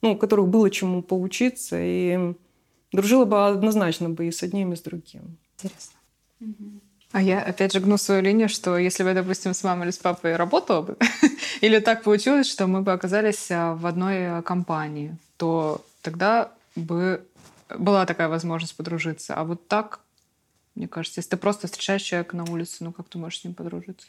ну, 0.00 0.12
у 0.12 0.16
которых 0.16 0.46
было 0.46 0.70
чему 0.70 1.02
поучиться, 1.02 1.76
и 1.80 2.34
дружила 2.92 3.24
бы 3.24 3.48
однозначно 3.48 4.10
бы 4.10 4.28
и 4.28 4.30
с 4.30 4.44
одним, 4.44 4.72
и 4.72 4.76
с 4.76 4.80
другим. 4.80 5.38
Интересно. 5.56 5.98
Угу. 6.40 6.85
А 7.12 7.22
я 7.22 7.40
опять 7.40 7.72
же 7.72 7.80
гну 7.80 7.96
свою 7.98 8.20
линию, 8.20 8.48
что 8.48 8.76
если 8.76 9.04
бы, 9.04 9.14
допустим, 9.14 9.54
с 9.54 9.62
мамой 9.62 9.84
или 9.84 9.90
с 9.90 9.98
папой 9.98 10.36
работала 10.36 10.82
бы, 10.82 10.96
или 11.60 11.78
так 11.78 12.02
получилось, 12.02 12.50
что 12.50 12.66
мы 12.66 12.82
бы 12.82 12.92
оказались 12.92 13.50
а, 13.50 13.74
в 13.74 13.86
одной 13.86 14.42
компании, 14.42 15.16
то 15.36 15.84
тогда 16.02 16.50
бы 16.74 17.24
была 17.70 18.06
такая 18.06 18.28
возможность 18.28 18.76
подружиться. 18.76 19.34
А 19.34 19.44
вот 19.44 19.68
так, 19.68 20.00
мне 20.74 20.88
кажется, 20.88 21.20
если 21.20 21.30
ты 21.30 21.36
просто 21.36 21.66
встречаешь 21.66 22.02
человека 22.02 22.36
на 22.36 22.44
улице, 22.44 22.84
ну 22.84 22.92
как 22.92 23.08
ты 23.08 23.18
можешь 23.18 23.40
с 23.40 23.44
ним 23.44 23.54
подружиться? 23.54 24.08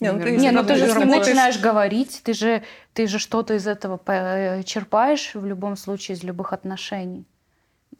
Не, 0.00 0.12
ну, 0.12 0.20
ты, 0.20 0.36
не, 0.36 0.50
ну 0.52 0.64
ты 0.64 0.76
же 0.76 0.88
с 0.88 0.96
ним 0.96 1.08
начинаешь 1.08 1.58
говорить, 1.58 2.20
ты 2.22 2.32
же, 2.32 2.62
ты 2.92 3.08
же 3.08 3.18
что-то 3.18 3.54
из 3.54 3.66
этого 3.66 4.00
э, 4.06 4.62
черпаешь 4.62 5.34
в 5.34 5.44
любом 5.44 5.76
случае 5.76 6.16
из 6.16 6.22
любых 6.22 6.52
отношений. 6.52 7.26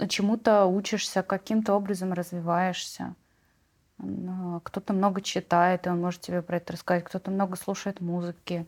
Чему-то 0.08 0.66
учишься, 0.66 1.22
каким-то 1.22 1.74
образом 1.74 2.12
развиваешься. 2.12 3.16
Кто-то 4.62 4.92
много 4.92 5.20
читает, 5.20 5.86
и 5.86 5.90
он 5.90 6.00
может 6.00 6.20
тебе 6.20 6.40
про 6.42 6.58
это 6.58 6.72
рассказать. 6.72 7.04
Кто-то 7.04 7.30
много 7.30 7.56
слушает 7.56 8.00
музыки. 8.00 8.66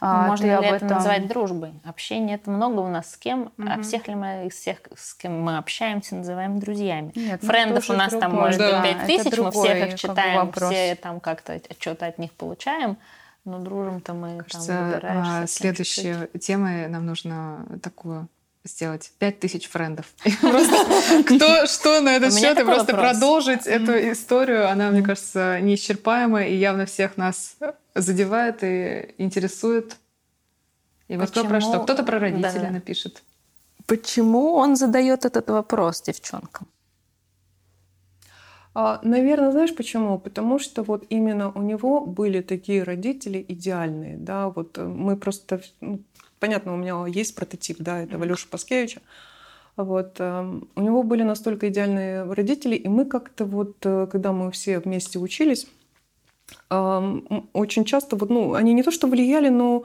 А, 0.00 0.28
Можно 0.28 0.44
ли 0.44 0.50
это 0.50 0.76
этом... 0.76 0.88
назвать 0.88 1.28
дружбой? 1.28 1.72
Общение 1.84 2.36
это 2.36 2.50
много 2.50 2.80
у 2.80 2.88
нас 2.88 3.12
с 3.12 3.16
кем, 3.16 3.52
угу. 3.58 3.68
а 3.68 3.80
всех 3.82 4.08
ли 4.08 4.14
мы 4.14 4.46
из 4.46 4.54
всех, 4.54 4.78
с 4.96 5.14
кем 5.14 5.40
мы 5.40 5.58
общаемся, 5.58 6.16
называем 6.16 6.58
друзьями? 6.60 7.12
Нет, 7.14 7.40
ну, 7.42 7.48
Френдов 7.48 7.90
у 7.90 7.92
нас 7.92 8.10
другое. 8.10 8.28
там 8.28 8.40
может 8.40 8.58
да, 8.58 8.80
быть 8.80 9.06
5 9.06 9.06
тысяч, 9.06 9.38
мы 9.38 9.50
всех 9.50 9.88
их 9.88 9.98
читаем, 9.98 10.52
как 10.52 10.62
бы 10.62 10.70
все 10.70 10.94
там 10.96 11.20
как-то 11.20 11.60
что-то 11.78 12.06
от 12.06 12.18
них 12.18 12.32
получаем. 12.32 12.96
Но 13.44 13.58
дружим-то 13.58 14.14
мы 14.14 14.38
Кажется, 14.38 14.68
там 14.68 14.90
выбираешься. 14.90 15.56
Следующей 15.56 16.38
темой 16.38 16.86
нам 16.88 17.06
нужно 17.06 17.66
такую 17.82 18.28
сделать 18.64 19.12
пять 19.18 19.40
тысяч 19.40 19.68
френдов. 19.68 20.06
Просто 20.40 21.24
кто 21.24 21.66
что 21.66 22.00
на 22.00 22.16
этот 22.16 22.34
счет, 22.34 22.58
и 22.58 22.64
просто 22.64 22.94
продолжить 22.94 23.66
эту 23.66 23.92
историю. 24.12 24.68
Она, 24.70 24.90
мне 24.90 25.02
кажется, 25.02 25.60
неисчерпаемая 25.60 26.48
и 26.48 26.54
явно 26.54 26.86
всех 26.86 27.16
нас 27.16 27.56
задевает 27.94 28.62
и 28.62 29.14
интересует. 29.18 29.96
И 31.08 31.16
вот 31.16 31.30
кто 31.30 31.44
про 31.44 31.60
что? 31.60 31.80
Кто-то 31.80 32.04
про 32.04 32.18
родителей 32.18 32.70
напишет. 32.70 33.22
Почему 33.86 34.54
он 34.54 34.76
задает 34.76 35.24
этот 35.24 35.50
вопрос 35.50 36.02
девчонкам? 36.02 36.68
А, 38.74 39.00
наверное, 39.02 39.50
знаешь 39.50 39.74
почему? 39.74 40.18
Потому 40.18 40.58
что 40.58 40.82
вот 40.82 41.04
именно 41.10 41.50
у 41.50 41.60
него 41.60 42.06
были 42.06 42.40
такие 42.40 42.84
родители 42.84 43.44
идеальные, 43.46 44.16
да, 44.16 44.48
вот 44.48 44.78
э, 44.78 44.84
мы 44.84 45.16
просто 45.16 45.60
ну, 45.80 46.00
понятно, 46.42 46.74
у 46.74 46.76
меня 46.76 47.06
есть 47.06 47.36
прототип, 47.36 47.76
да, 47.78 48.02
это 48.02 48.18
Валюша 48.18 48.48
Паскевича. 48.48 49.00
Вот. 49.76 50.16
Эм, 50.18 50.68
у 50.74 50.82
него 50.82 51.04
были 51.04 51.22
настолько 51.22 51.68
идеальные 51.68 52.24
родители, 52.24 52.74
и 52.74 52.88
мы 52.88 53.04
как-то 53.04 53.44
вот, 53.44 53.76
э, 53.84 54.08
когда 54.10 54.32
мы 54.32 54.50
все 54.50 54.80
вместе 54.80 55.20
учились, 55.20 55.68
очень 56.68 57.84
часто, 57.84 58.16
вот, 58.16 58.28
ну, 58.30 58.54
они 58.54 58.74
не 58.74 58.82
то 58.82 58.90
что 58.90 59.06
влияли, 59.06 59.50
но 59.50 59.84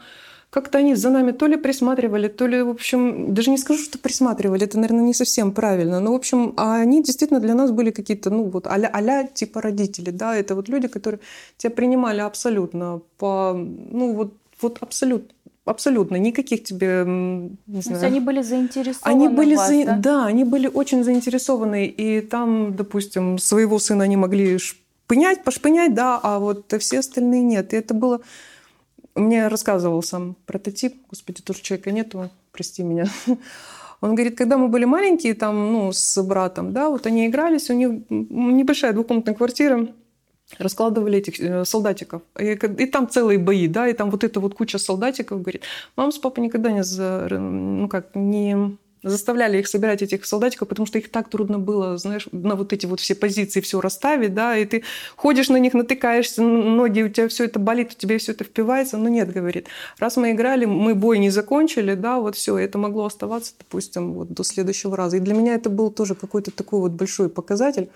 как-то 0.50 0.80
они 0.80 0.96
за 0.96 1.10
нами 1.12 1.32
то 1.32 1.46
ли 1.46 1.58
присматривали, 1.58 2.28
то 2.28 2.48
ли, 2.48 2.62
в 2.64 2.70
общем, 2.70 3.34
даже 3.34 3.52
не 3.52 3.58
скажу, 3.58 3.84
что 3.84 4.00
присматривали, 4.00 4.64
это, 4.64 4.78
наверное, 4.78 5.06
не 5.06 5.14
совсем 5.14 5.52
правильно, 5.52 6.00
но, 6.00 6.12
в 6.12 6.16
общем, 6.16 6.54
а 6.58 6.78
они 6.78 7.04
действительно 7.04 7.40
для 7.40 7.54
нас 7.54 7.72
были 7.72 7.92
какие-то, 7.92 8.32
ну, 8.32 8.44
вот 8.46 8.66
а-ля, 8.68 8.90
а 8.94 9.24
типа 9.28 9.62
родители, 9.62 10.10
да, 10.10 10.36
это 10.36 10.56
вот 10.56 10.70
люди, 10.70 10.88
которые 10.88 11.20
тебя 11.58 11.72
принимали 11.72 12.22
абсолютно 12.22 13.02
по, 13.18 13.54
ну, 13.54 14.14
вот, 14.14 14.34
вот 14.62 14.78
абсолютно 14.82 15.37
Абсолютно, 15.68 16.16
никаких 16.16 16.64
тебе, 16.64 17.04
не 17.06 17.82
знаю. 17.82 18.06
они 18.06 18.20
были 18.20 18.42
заинтересованы. 18.42 19.26
Они 19.26 19.28
были 19.28 19.56
вас, 19.56 19.68
за... 19.70 19.86
да? 19.86 19.98
да, 19.98 20.26
они 20.26 20.44
были 20.44 20.68
очень 20.68 21.04
заинтересованы, 21.04 21.86
и 21.86 22.22
там, 22.22 22.76
допустим, 22.76 23.38
своего 23.38 23.78
сына 23.78 24.06
они 24.06 24.16
могли 24.16 24.58
шпынять, 24.58 25.44
пошпынять, 25.44 25.94
да, 25.94 26.20
а 26.24 26.40
вот 26.40 26.74
все 26.80 27.00
остальные 27.00 27.44
нет. 27.44 27.74
И 27.74 27.78
это 27.78 27.94
было 27.94 28.22
мне 29.18 29.48
рассказывал 29.48 30.02
сам 30.04 30.36
прототип, 30.46 30.96
господи, 31.10 31.42
тоже 31.42 31.62
человека 31.62 31.92
нету, 31.92 32.30
прости 32.52 32.84
меня. 32.84 33.06
Он 34.02 34.14
говорит, 34.14 34.38
когда 34.38 34.58
мы 34.58 34.68
были 34.68 34.86
маленькие, 34.86 35.34
там, 35.34 35.74
ну, 35.74 35.92
с 35.92 36.22
братом, 36.22 36.72
да, 36.72 36.90
вот 36.90 37.08
они 37.08 37.28
игрались, 37.28 37.70
у 37.70 37.74
них 37.74 38.04
небольшая 38.10 38.94
двухкомнатная 38.94 39.34
квартира, 39.34 39.88
раскладывали 40.58 41.18
этих 41.18 41.40
э, 41.40 41.66
солдатиков. 41.66 42.22
И, 42.40 42.52
и 42.54 42.86
там 42.86 43.10
целые 43.10 43.40
бои, 43.40 43.68
да, 43.68 43.88
и 43.88 43.94
там 43.94 44.10
вот 44.10 44.24
эта 44.24 44.40
вот 44.40 44.54
куча 44.54 44.78
солдатиков, 44.78 45.42
говорит, 45.42 45.64
мама 45.96 46.12
с 46.12 46.18
папой 46.18 46.44
никогда 46.44 46.72
не, 46.72 46.84
за, 46.84 47.28
ну, 47.30 47.88
как, 47.88 48.16
не 48.16 48.78
заставляли 49.04 49.60
их 49.60 49.68
собирать 49.68 50.02
этих 50.02 50.26
солдатиков, 50.26 50.68
потому 50.68 50.86
что 50.86 50.98
их 50.98 51.12
так 51.12 51.30
трудно 51.30 51.60
было, 51.60 51.98
знаешь, 51.98 52.28
на 52.32 52.56
вот 52.56 52.74
эти 52.74 52.86
вот 52.86 53.00
все 53.00 53.16
позиции 53.16 53.62
все 53.62 53.80
расставить, 53.80 54.34
да, 54.34 54.58
и 54.58 54.66
ты 54.66 54.84
ходишь 55.16 55.50
на 55.50 55.58
них, 55.58 55.74
натыкаешься, 55.74 56.42
ноги 56.42 57.04
у 57.04 57.10
тебя 57.10 57.28
все 57.28 57.46
это 57.46 57.60
болит, 57.60 57.92
у 57.92 57.96
тебя 57.96 58.18
все 58.18 58.32
это 58.32 58.44
впивается, 58.44 58.98
но 58.98 59.10
нет, 59.10 59.32
говорит, 59.32 59.68
раз 60.00 60.18
мы 60.18 60.32
играли, 60.32 60.66
мы 60.66 60.96
бой 60.96 61.20
не 61.20 61.30
закончили, 61.30 61.94
да, 61.94 62.20
вот 62.20 62.36
все, 62.36 62.58
это 62.58 62.78
могло 62.78 63.06
оставаться, 63.06 63.54
допустим, 63.58 64.14
вот 64.14 64.34
до 64.34 64.44
следующего 64.44 64.98
раза. 64.98 65.18
И 65.18 65.20
для 65.20 65.34
меня 65.34 65.56
это 65.56 65.70
был 65.70 65.92
тоже 65.92 66.16
какой-то 66.16 66.52
такой 66.52 66.80
вот 66.80 66.92
большой 66.92 67.30
показатель, 67.30 67.90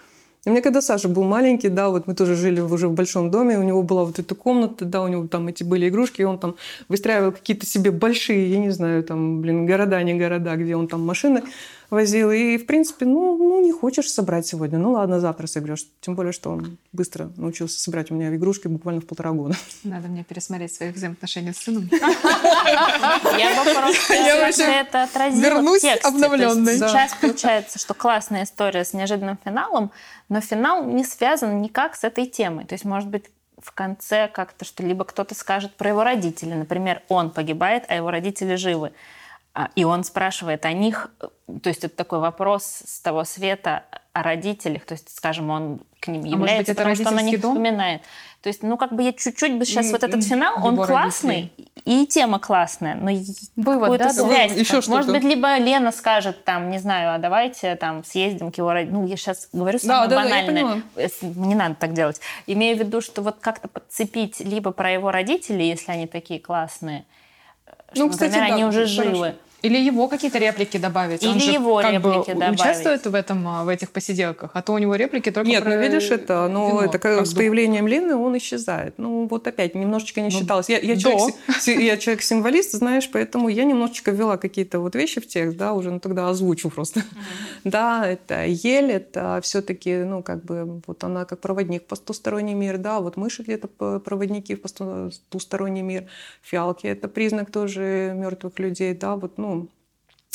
и 0.45 0.49
мне 0.49 0.61
когда 0.61 0.81
Саша 0.81 1.07
был 1.07 1.23
маленький, 1.23 1.69
да, 1.69 1.89
вот 1.89 2.07
мы 2.07 2.15
тоже 2.15 2.35
жили 2.35 2.61
уже 2.61 2.87
в 2.87 2.93
большом 2.93 3.29
доме, 3.29 3.59
у 3.59 3.63
него 3.63 3.83
была 3.83 4.05
вот 4.05 4.17
эта 4.17 4.33
комната, 4.33 4.85
да, 4.85 5.03
у 5.03 5.07
него 5.07 5.27
там 5.27 5.47
эти 5.47 5.63
были 5.63 5.87
игрушки, 5.87 6.21
и 6.21 6.23
он 6.23 6.39
там 6.39 6.55
выстраивал 6.87 7.31
какие-то 7.31 7.65
себе 7.65 7.91
большие, 7.91 8.49
я 8.49 8.57
не 8.57 8.71
знаю, 8.71 9.03
там, 9.03 9.41
блин, 9.41 9.67
города, 9.67 10.01
не 10.01 10.15
города, 10.15 10.55
где 10.55 10.75
он 10.75 10.87
там 10.87 11.05
машины 11.05 11.43
возил. 11.91 12.31
И, 12.31 12.57
в 12.57 12.65
принципе, 12.65 13.05
ну, 13.05 13.37
ну 13.37 13.61
не 13.61 13.71
хочешь 13.71 14.09
собрать 14.09 14.47
сегодня, 14.47 14.79
ну 14.79 14.93
ладно, 14.93 15.19
завтра 15.19 15.45
соберешь. 15.45 15.85
Тем 15.99 16.15
более, 16.15 16.31
что 16.31 16.49
он 16.49 16.77
быстро 16.93 17.29
научился 17.35 17.79
собирать 17.79 18.09
у 18.09 18.15
меня 18.15 18.33
игрушки 18.35 18.67
буквально 18.67 19.01
в 19.01 19.05
полтора 19.05 19.31
года. 19.31 19.55
Надо 19.83 20.07
мне 20.07 20.23
пересмотреть 20.23 20.73
свои 20.73 20.91
взаимоотношения 20.91 21.53
с 21.53 21.57
сыном. 21.57 21.87
Я 21.91 23.63
бы 23.63 23.73
просто 23.73 24.63
это 24.63 25.03
отразила 25.03 25.61
в 25.61 25.79
тексте. 25.79 26.07
обновленной. 26.07 26.77
Сейчас 26.77 27.13
получается, 27.19 27.77
что 27.77 27.93
классная 27.93 28.45
история 28.45 28.85
с 28.85 28.93
неожиданным 28.93 29.37
финалом, 29.43 29.91
но 30.29 30.41
финал 30.41 30.85
не 30.85 31.03
связан 31.03 31.61
никак 31.61 31.95
с 31.95 32.05
этой 32.05 32.25
темой. 32.25 32.65
То 32.65 32.73
есть, 32.73 32.85
может 32.85 33.09
быть, 33.09 33.25
в 33.61 33.73
конце 33.73 34.27
как-то 34.27 34.65
что 34.65 34.81
либо 34.81 35.03
кто-то 35.03 35.35
скажет 35.35 35.75
про 35.75 35.89
его 35.89 36.03
родителей. 36.03 36.55
Например, 36.55 37.01
он 37.09 37.29
погибает, 37.29 37.83
а 37.89 37.95
его 37.95 38.09
родители 38.09 38.55
живы. 38.55 38.93
А, 39.53 39.69
и 39.75 39.83
он 39.83 40.03
спрашивает 40.05 40.65
о 40.65 40.71
них, 40.71 41.11
то 41.61 41.67
есть 41.67 41.83
это 41.83 41.95
такой 41.95 42.19
вопрос 42.19 42.63
с 42.63 43.01
того 43.01 43.25
света 43.25 43.83
о 44.13 44.23
родителях, 44.23 44.85
то 44.85 44.93
есть, 44.93 45.13
скажем, 45.13 45.49
он 45.49 45.81
к 45.99 46.07
ним 46.07 46.23
является, 46.23 46.55
а 46.55 46.57
быть, 46.59 46.69
это 46.69 46.75
потому 46.75 46.95
что 46.95 47.09
он 47.09 47.17
о 47.17 47.21
них 47.21 47.41
дом? 47.41 47.51
вспоминает. 47.51 48.01
То 48.41 48.47
есть, 48.47 48.63
ну, 48.63 48.75
как 48.77 48.93
бы 48.93 49.03
я 49.03 49.13
чуть-чуть 49.13 49.57
бы 49.57 49.65
сейчас 49.65 49.89
и, 49.89 49.91
вот 49.91 50.03
этот 50.03 50.23
финал, 50.23 50.55
он 50.65 50.75
классный, 50.75 51.51
родителей. 51.57 52.03
и 52.03 52.07
тема 52.07 52.39
классная, 52.39 52.95
но 52.95 53.11
Вывод, 53.57 53.99
да, 53.99 54.11
связь. 54.11 54.55
Еще 54.55 54.81
что 54.81 54.91
может 54.91 55.11
быть, 55.11 55.23
либо 55.23 55.57
Лена 55.57 55.91
скажет, 55.91 56.43
там, 56.43 56.69
не 56.69 56.79
знаю, 56.79 57.13
а 57.13 57.17
давайте 57.17 57.75
там 57.75 58.03
съездим 58.03 58.51
к 58.51 58.57
его 58.57 58.71
родителям. 58.71 59.01
Ну, 59.01 59.07
я 59.07 59.17
сейчас 59.17 59.49
говорю 59.53 59.79
самое 59.79 60.09
да, 60.09 60.15
банальное. 60.15 60.81
Да, 60.95 61.03
не 61.21 61.55
надо 61.55 61.75
так 61.75 61.93
делать. 61.93 62.19
Имею 62.47 62.77
в 62.77 62.79
виду, 62.79 63.01
что 63.01 63.21
вот 63.21 63.37
как-то 63.41 63.67
подцепить 63.67 64.39
либо 64.39 64.71
про 64.71 64.91
его 64.91 65.11
родителей, 65.11 65.67
если 65.67 65.91
они 65.91 66.07
такие 66.07 66.39
классные, 66.39 67.05
ну, 67.95 68.05
что, 68.05 68.09
кстати, 68.09 68.31
например, 68.31 68.49
да, 68.49 68.55
они 68.55 68.65
уже 68.65 68.85
живы. 68.85 69.35
Или 69.61 69.77
его 69.77 70.07
какие-то 70.07 70.39
реплики 70.39 70.77
добавить. 70.77 71.23
Или 71.23 71.31
Он 71.31 71.39
же 71.39 71.51
его 71.51 71.81
как 71.81 71.91
реплики 71.91 72.31
бы 72.31 72.39
добавить. 72.39 72.59
участвует 72.59 73.05
в 73.05 73.13
этом, 73.13 73.47
а, 73.47 73.63
в 73.63 73.67
этих 73.67 73.91
посиделках, 73.91 74.51
а 74.53 74.61
то 74.61 74.73
у 74.73 74.77
него 74.77 74.95
реплики 74.95 75.31
только 75.31 75.49
Нет, 75.49 75.63
про 75.63 75.75
ну 75.75 75.81
видишь, 75.81 76.09
это, 76.09 76.47
ну, 76.47 76.69
вино, 76.69 76.81
это 76.81 76.99
как, 76.99 77.25
с 77.25 77.33
появлением 77.33 77.87
Лены 77.87 78.15
он 78.15 78.37
исчезает. 78.37 78.95
Ну 78.97 79.27
вот 79.27 79.47
опять, 79.47 79.75
немножечко 79.75 80.21
не 80.21 80.29
ну, 80.29 80.39
считалось. 80.39 80.69
Я, 80.69 80.79
я, 80.79 80.97
человек, 80.97 81.35
я 81.65 81.97
человек-символист, 81.97 82.71
знаешь, 82.71 83.09
поэтому 83.11 83.49
я 83.49 83.63
немножечко 83.63 84.11
ввела 84.11 84.37
какие-то 84.37 84.79
вот 84.79 84.95
вещи 84.95 85.21
в 85.21 85.27
текст, 85.27 85.57
да, 85.57 85.73
уже 85.73 85.91
ну, 85.91 85.99
тогда 85.99 86.29
озвучу 86.29 86.69
просто. 86.69 87.03
Да, 87.63 88.07
это 88.07 88.45
ель, 88.45 88.91
это 88.91 89.39
все 89.43 89.61
таки 89.61 89.97
ну, 89.97 90.23
как 90.23 90.43
бы, 90.43 90.81
вот 90.87 91.03
она 91.03 91.25
как 91.25 91.39
проводник 91.39 91.83
в 91.83 91.87
потусторонний 91.87 92.55
мир, 92.55 92.77
да, 92.77 92.99
вот 92.99 93.17
мыши 93.17 93.43
где-то 93.43 93.67
проводники 93.99 94.55
в 94.55 94.61
потусторонний 94.61 95.81
мир, 95.81 96.07
фиалки— 96.41 96.87
это 96.87 97.07
признак 97.07 97.51
тоже 97.51 98.13
мертвых 98.15 98.57
людей, 98.59 98.93
да, 98.93 99.15
вот, 99.15 99.37
ну, 99.37 99.50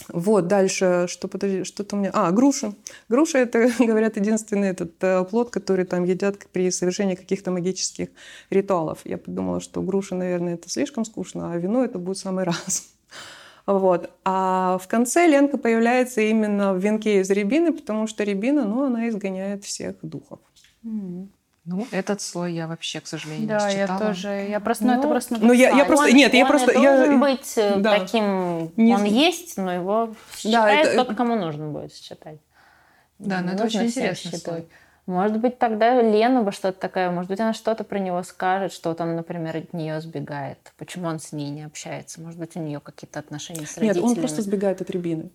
вот, 0.09 0.47
дальше, 0.47 1.07
что, 1.09 1.27
подожди, 1.27 1.65
что-то 1.65 1.97
у 1.97 1.99
меня... 1.99 2.11
А, 2.13 2.31
груша. 2.31 2.75
Груша– 3.09 3.39
это, 3.41 3.71
говорят, 3.79 4.17
единственный 4.17 4.69
этот 4.69 5.03
э, 5.03 5.25
плод, 5.25 5.51
который 5.51 5.85
там 5.85 6.05
едят 6.05 6.47
при 6.53 6.71
совершении 6.71 7.15
каких-то 7.15 7.51
магических 7.51 8.09
ритуалов. 8.51 9.01
Я 9.05 9.19
подумала, 9.19 9.61
что 9.61 9.83
груша, 9.83 10.15
наверное, 10.15 10.55
это 10.55 10.69
слишком 10.69 11.05
скучно, 11.05 11.53
а 11.53 11.57
вино 11.57 11.85
это 11.85 11.99
будет 11.99 12.19
самый 12.19 12.45
раз. 12.45 12.89
Вот. 13.67 14.11
А 14.25 14.79
в 14.81 14.87
конце 14.87 15.27
Ленка 15.27 15.59
появляется 15.59 16.21
именно 16.21 16.73
в 16.73 16.79
венке 16.79 17.21
из 17.21 17.29
рябины, 17.31 17.73
потому 17.73 18.07
что 18.07 18.23
рябина, 18.23 18.65
ну, 18.65 18.85
она 18.85 19.09
изгоняет 19.09 19.65
всех 19.65 19.97
духов. 20.03 20.39
Mm-hmm. 20.85 21.27
Ну, 21.67 21.85
этот 21.91 22.21
слой 22.21 22.55
я 22.55 22.69
вообще, 22.69 23.01
к 23.01 23.09
сожалению, 23.09 23.49
да, 23.49 23.69
не 23.69 23.83
читала. 23.83 23.99
я 23.99 24.07
тоже. 24.07 24.29
Я 24.49 24.61
просто, 24.61 24.85
ну, 24.85 24.93
ну 24.93 24.99
это 25.01 25.09
просто. 25.09 25.37
Ну, 25.37 25.53
я, 25.53 25.71
я 25.71 25.85
просто, 25.85 26.07
он, 26.07 26.13
нет, 26.15 26.33
я 26.33 26.45
он 26.45 26.49
просто, 26.49 26.73
должен 26.73 27.13
я 27.13 27.19
быть 27.19 27.59
э, 27.59 27.77
да. 27.79 27.99
таким, 27.99 28.71
не... 28.77 28.95
он 28.95 29.03
есть, 29.03 29.57
но 29.57 29.73
его 29.73 30.15
считает 30.37 30.85
да, 30.85 30.93
это... 30.93 31.05
тот, 31.05 31.17
кому 31.17 31.35
нужно 31.35 31.69
будет 31.69 31.93
считать. 31.93 32.39
Да, 33.19 33.41
но 33.41 33.53
это 33.53 33.65
очень 33.65 33.87
интересно. 33.87 34.39
Слой. 34.39 34.69
Может 35.07 35.39
быть, 35.39 35.59
тогда 35.59 36.01
Лена 36.01 36.43
бы 36.43 36.53
что-то 36.53 36.79
такая, 36.79 37.11
может 37.11 37.31
быть, 37.31 37.41
она 37.41 37.53
что-то 37.53 37.83
про 37.83 37.99
него 37.99 38.23
скажет, 38.23 38.73
что 38.73 38.91
вот 38.91 39.01
он, 39.01 39.17
например, 39.17 39.57
от 39.57 39.73
нее 39.73 40.01
сбегает. 40.01 40.73
Почему 40.77 41.09
он 41.09 41.19
с 41.19 41.33
ней 41.33 41.51
не 41.51 41.65
общается? 41.65 42.21
Может 42.21 42.39
быть, 42.39 42.57
у 42.57 42.61
нее 42.61 42.79
какие-то 42.79 43.19
отношения 43.19 43.67
с 43.67 43.77
родителями? 43.77 44.05
Нет, 44.05 44.05
он 44.05 44.15
просто 44.17 44.43
сбегает 44.43 44.81
от 44.81 44.91
Рябины. 44.91 45.31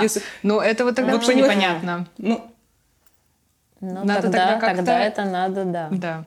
Если... 0.00 0.22
Ну, 0.42 0.60
это 0.60 0.84
вот 0.84 0.96
тогда 0.96 1.12
вообще 1.12 1.34
непонятно. 1.34 2.06
Ну, 2.16 2.50
ну, 3.80 4.04
надо 4.04 4.22
тогда, 4.22 4.58
тогда, 4.58 4.74
тогда 4.74 5.00
это 5.00 5.24
надо, 5.24 5.64
да. 5.64 5.88
Да. 5.90 6.24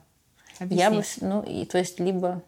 Объяснить. 0.60 0.80
Я 0.80 0.92
бы, 0.92 1.04
ну, 1.22 1.42
и, 1.44 1.66
то 1.66 1.78
есть, 1.78 2.00
либо 2.00 2.44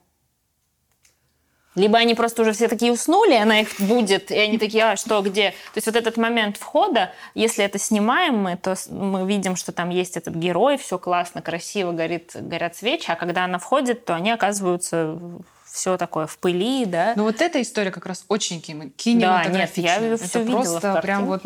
либо 1.74 1.98
они 1.98 2.16
просто 2.16 2.42
уже 2.42 2.52
все 2.52 2.68
такие 2.68 2.92
уснули, 2.92 3.34
она 3.34 3.62
их 3.62 3.80
будет, 3.80 4.30
и 4.30 4.38
они 4.38 4.58
такие, 4.58 4.84
а 4.84 4.96
что, 4.98 5.22
где? 5.22 5.52
То 5.52 5.78
есть 5.78 5.88
вот 5.88 5.96
этот 5.96 6.18
момент 6.18 6.58
входа, 6.58 7.14
если 7.34 7.64
это 7.64 7.80
снимаем 7.80 8.38
мы, 8.38 8.58
то 8.58 8.76
мы 8.90 9.26
видим, 9.26 9.56
что 9.56 9.72
там 9.72 9.90
есть 9.90 10.18
этот 10.18 10.36
герой, 10.36 10.78
все 10.78 10.98
классно, 10.98 11.42
красиво, 11.42 11.94
горит, 11.94 12.32
горят 12.36 12.76
свечи, 12.76 13.10
а 13.10 13.16
когда 13.16 13.46
она 13.46 13.58
входит, 13.58 14.04
то 14.04 14.16
они 14.16 14.32
оказываются 14.32 15.18
все 15.66 15.96
такое 15.96 16.28
в 16.28 16.38
пыли, 16.40 16.86
да. 16.86 17.14
Ну 17.16 17.24
вот 17.24 17.40
эта 17.40 17.62
история 17.62 17.92
как 17.92 18.06
раз 18.06 18.26
очень 18.28 18.60
кинематографичная. 18.60 20.00
Да, 20.00 20.06
нет, 20.06 20.12
я 20.12 20.18
все 20.18 20.26
это 20.26 20.40
видела 20.40 20.80
просто 20.80 21.02
прям 21.02 21.26
вот 21.26 21.44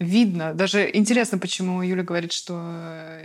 видно. 0.00 0.54
Даже 0.54 0.90
интересно, 0.92 1.38
почему 1.38 1.82
Юля 1.82 2.02
говорит, 2.02 2.32
что 2.32 2.60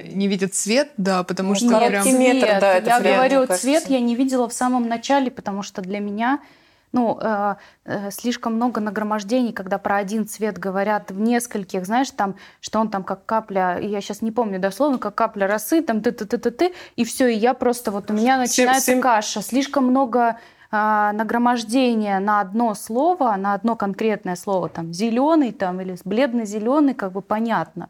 не 0.03 0.27
видит 0.27 0.53
цвет, 0.53 0.91
да, 0.97 1.23
потому 1.23 1.49
ну, 1.49 1.55
что 1.55 1.88
прям... 1.88 2.05
Метр, 2.19 2.59
да, 2.59 2.73
это 2.75 2.89
я 2.89 2.99
говорю, 2.99 3.47
цвет 3.47 3.88
я 3.88 3.99
не 3.99 4.15
видела 4.15 4.47
в 4.47 4.53
самом 4.53 4.88
начале, 4.88 5.31
потому 5.31 5.63
что 5.63 5.81
для 5.81 5.99
меня 5.99 6.39
ну, 6.91 7.19
э, 7.21 7.55
э, 7.83 8.09
слишком 8.11 8.53
много 8.53 8.79
нагромождений, 8.79 9.51
когда 9.51 9.77
про 9.77 9.97
один 9.97 10.25
цвет 10.25 10.57
говорят 10.57 11.11
в 11.11 11.19
нескольких, 11.19 11.85
знаешь, 11.85 12.09
там, 12.11 12.35
что 12.61 12.79
он 12.79 12.89
там 12.89 13.03
как 13.03 13.25
капля, 13.25 13.79
я 13.81 13.99
сейчас 13.99 14.21
не 14.21 14.31
помню 14.31 14.59
дословно, 14.59 14.97
как 14.97 15.13
капля 15.13 15.45
росы, 15.45 15.81
там 15.81 16.01
ты 16.01 16.11
ты 16.11 16.25
ты 16.25 16.38
ты 16.38 16.51
ты 16.51 16.73
и 16.95 17.03
все, 17.03 17.27
и 17.27 17.35
я 17.35 17.53
просто 17.53 17.91
вот 17.91 18.09
у 18.11 18.13
меня 18.13 18.38
начинается 18.38 18.85
7, 18.85 18.93
7... 18.95 19.01
каша, 19.01 19.41
слишком 19.41 19.88
много 19.88 20.38
нагромождение 21.13 22.19
на 22.19 22.41
одно 22.41 22.73
слово, 22.75 23.35
на 23.38 23.53
одно 23.53 23.75
конкретное 23.75 24.35
слово, 24.35 24.69
там 24.69 24.93
зеленый 24.93 25.51
там 25.51 25.81
или 25.81 25.95
бледно-зеленый, 26.03 26.93
как 26.93 27.11
бы 27.11 27.21
понятно. 27.21 27.89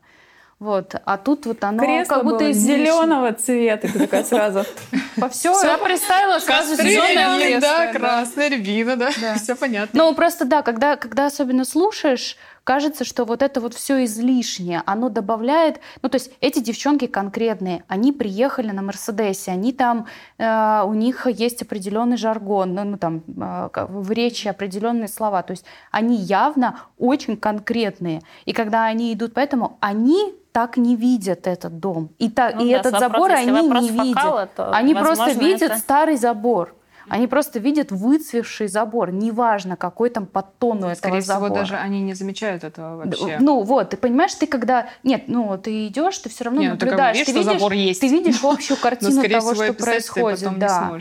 Вот. 0.58 0.96
А 1.04 1.18
тут 1.18 1.46
вот 1.46 1.64
оно 1.66 1.84
Кресло 1.84 2.16
как 2.16 2.24
будто 2.24 2.46
из 2.46 2.58
зеленого 2.58 3.34
цвета. 3.34 3.90
Ты 3.90 4.00
такая 4.00 4.24
сразу. 4.24 4.64
По 5.20 5.28
все. 5.28 5.54
Я 5.64 5.78
представила 5.78 6.40
сразу 6.40 6.76
зеленое 6.76 7.60
Да, 7.60 7.92
красная 7.92 8.50
рябина, 8.50 8.96
да. 8.96 9.12
Все 9.36 9.56
понятно. 9.56 10.00
Ну, 10.02 10.16
просто 10.16 10.46
да, 10.46 10.62
когда, 10.62 10.96
когда 10.96 11.26
особенно 11.26 11.66
слушаешь, 11.66 12.38
кажется, 12.66 13.06
что 13.06 13.24
вот 13.24 13.42
это 13.42 13.62
вот 13.62 13.74
все 13.74 14.04
излишнее, 14.04 14.82
оно 14.86 15.10
добавляет, 15.10 15.80
ну 16.02 16.10
то 16.10 16.16
есть 16.16 16.32
эти 16.42 16.60
девчонки 16.60 17.08
конкретные, 17.08 17.86
они 17.88 18.12
приехали 18.12 18.72
на 18.72 18.82
Мерседесе, 18.82 19.52
они 19.52 19.72
там, 19.72 20.08
э, 20.38 20.82
у 20.86 20.94
них 20.94 21.28
есть 21.28 21.62
определенный 21.62 22.18
жаргон, 22.18 22.74
ну, 22.74 22.84
ну 22.84 22.98
там 22.98 23.24
э, 23.28 23.70
в 23.88 24.12
речи 24.12 24.50
определенные 24.50 25.08
слова, 25.08 25.44
то 25.44 25.52
есть 25.52 25.64
они 25.92 26.18
явно 26.18 26.80
очень 26.98 27.38
конкретные, 27.38 28.22
и 28.46 28.52
когда 28.52 28.86
они 28.86 29.14
идут 29.14 29.34
поэтому, 29.36 29.78
они 29.80 30.34
так 30.52 30.78
не 30.78 30.96
видят 30.96 31.48
этот 31.48 31.80
дом. 31.80 32.10
И, 32.18 32.30
та, 32.30 32.52
ну, 32.56 32.66
и 32.66 32.72
да, 32.72 32.80
этот 32.80 32.94
вопрос, 32.94 33.12
забор 33.12 33.32
они 33.32 33.68
не 33.68 33.90
видят. 33.90 34.56
То, 34.56 34.72
они 34.72 34.96
просто 34.96 35.32
видят 35.32 35.72
это... 35.72 35.78
старый 35.78 36.16
забор. 36.16 36.74
Они 37.10 37.28
просто 37.28 37.60
видят 37.60 37.92
выцвевший 37.92 38.68
забор. 38.68 39.12
Неважно, 39.12 39.76
какой 39.76 40.10
там 40.10 40.26
подтон 40.26 40.78
у 40.84 40.88
этого 40.88 40.96
Скорее 40.96 41.22
забора. 41.22 41.50
всего, 41.50 41.60
даже 41.60 41.76
они 41.76 42.02
не 42.02 42.14
замечают 42.14 42.64
этого 42.64 42.98
вообще. 42.98 43.38
Ну 43.40 43.62
вот, 43.62 43.92
ты 43.92 43.98
понимаешь, 43.98 44.34
ты 44.34 44.48
когда... 44.48 44.88
Нет, 45.04 45.24
ну 45.28 45.58
ты 45.58 45.88
идешь, 45.88 46.18
ты 46.20 46.30
все 46.30 46.46
равно 46.46 46.62
не, 46.62 46.70
наблюдаешь. 46.70 47.18
Ну, 47.18 47.26
ты, 47.26 47.32
видишь, 47.32 47.44
ты, 47.44 47.50
видишь, 47.50 47.62
забор 47.62 47.74
есть. 47.74 48.02
ты 48.02 48.08
видишь 48.08 48.44
общую 48.44 48.78
картину 48.82 49.24
того, 49.24 49.56
что 49.56 49.74
происходит. 49.74 50.58
Да. 50.58 50.92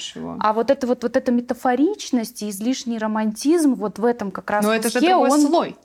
А 0.41 0.53
вот 0.53 0.71
это 0.71 0.87
вот, 0.87 1.03
вот 1.03 1.17
эта 1.17 1.33
метафоричность 1.33 2.43
и 2.43 2.51
излишний 2.51 2.99
романтизм 2.99 3.75
вот 3.75 3.99
в 3.99 4.05
этом 4.05 4.31
как 4.31 4.51
раз 4.51 4.65
Но 4.65 4.75
это 4.75 4.91
же 4.91 5.01
другой 5.01 5.31
он... 5.31 5.41
слой. 5.41 5.77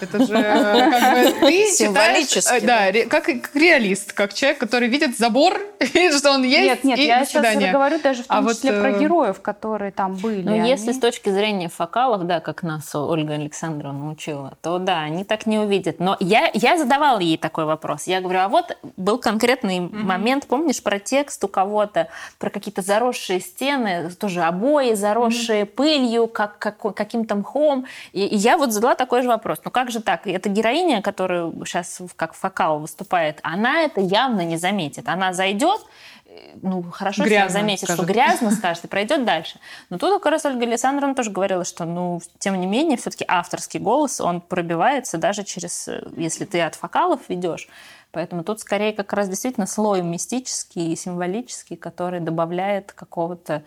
Это 0.00 0.26
же 0.26 0.32
как 0.32 1.24
бы 1.24 1.46
ты 1.46 1.66
Символически. 1.66 2.66
Да, 2.66 2.92
как, 3.08 3.24
как 3.24 3.54
реалист, 3.54 4.12
как 4.12 4.34
человек, 4.34 4.58
который 4.58 4.88
видит 4.88 5.16
забор, 5.16 5.60
видит, 5.80 6.18
что 6.18 6.32
он 6.32 6.42
есть, 6.42 6.84
Нет, 6.84 6.84
нет, 6.84 6.98
и 6.98 7.06
я 7.06 7.24
сейчас 7.24 7.56
говорю 7.56 7.98
даже 8.00 8.22
в 8.22 8.26
том 8.26 8.46
а 8.46 8.54
числе 8.54 8.72
вот, 8.72 8.80
про 8.80 8.92
героев, 8.92 9.40
которые 9.40 9.92
там 9.92 10.14
были. 10.14 10.42
Ну, 10.42 10.54
они... 10.54 10.68
если 10.68 10.92
с 10.92 10.98
точки 10.98 11.30
зрения 11.30 11.68
фокалов, 11.68 12.26
да, 12.26 12.40
как 12.40 12.62
нас 12.62 12.94
Ольга 12.94 13.34
Александровна 13.34 14.10
учила, 14.10 14.56
то 14.60 14.78
да, 14.78 15.00
они 15.00 15.24
так 15.24 15.46
не 15.46 15.58
увидят. 15.58 16.00
Но 16.00 16.16
я, 16.20 16.50
я 16.52 16.76
задавала 16.76 17.18
ей 17.18 17.38
такой 17.38 17.64
вопрос. 17.64 18.04
Я 18.04 18.20
говорю, 18.20 18.40
а 18.40 18.48
вот 18.48 18.76
был 18.96 19.18
конкретный 19.18 19.78
mm-hmm. 19.78 20.02
момент, 20.02 20.46
помнишь, 20.46 20.82
про 20.82 20.98
текст 20.98 21.42
у 21.44 21.48
кого-то, 21.48 22.08
про 22.38 22.50
какие-то 22.50 22.82
заросшие 22.82 23.40
стены, 23.40 24.10
тоже 24.10 24.42
обои, 24.42 24.94
заросшие 24.94 25.62
mm-hmm. 25.62 25.66
пылью, 25.66 26.26
как, 26.26 26.58
как, 26.58 26.94
каким-то 26.94 27.36
мхом. 27.36 27.86
И, 28.12 28.26
и 28.26 28.36
я 28.36 28.58
вот 28.58 28.72
задала 28.72 28.94
такой 28.94 29.22
же 29.22 29.28
вопрос. 29.28 29.58
Ну, 29.64 29.70
как 29.76 29.90
же 29.90 30.00
так? 30.00 30.26
Эта 30.26 30.48
героиня, 30.48 31.02
которая 31.02 31.52
сейчас 31.66 32.00
как 32.16 32.32
фокал 32.32 32.78
выступает, 32.78 33.40
она 33.42 33.82
это 33.82 34.00
явно 34.00 34.40
не 34.40 34.56
заметит. 34.56 35.06
Она 35.06 35.34
зайдет, 35.34 35.82
э, 36.24 36.54
ну, 36.62 36.82
хорошо, 36.90 37.24
грязно, 37.24 37.44
если 37.44 37.58
заметит, 37.58 37.84
скажет. 37.84 38.02
что 38.02 38.10
грязно 38.10 38.50
скажет, 38.56 38.84
и 38.86 38.88
пройдет 38.88 39.26
дальше. 39.26 39.60
Но 39.90 39.98
тут 39.98 40.14
как 40.22 40.32
раз 40.32 40.46
Ольга 40.46 40.64
Александровна 40.64 41.14
тоже 41.14 41.30
говорила, 41.30 41.66
что, 41.66 41.84
ну, 41.84 42.22
тем 42.38 42.58
не 42.58 42.66
менее, 42.66 42.96
все-таки 42.96 43.26
авторский 43.28 43.78
голос, 43.78 44.18
он 44.18 44.40
пробивается 44.40 45.18
даже 45.18 45.44
через, 45.44 45.88
э, 45.88 46.02
если 46.16 46.46
ты 46.46 46.62
от 46.62 46.74
фокалов 46.74 47.20
ведешь. 47.28 47.68
Поэтому 48.12 48.44
тут 48.44 48.60
скорее 48.60 48.94
как 48.94 49.12
раз 49.12 49.28
действительно 49.28 49.66
слой 49.66 50.00
мистический 50.00 50.94
и 50.94 50.96
символический, 50.96 51.76
который 51.76 52.20
добавляет 52.20 52.94
какого-то 52.94 53.62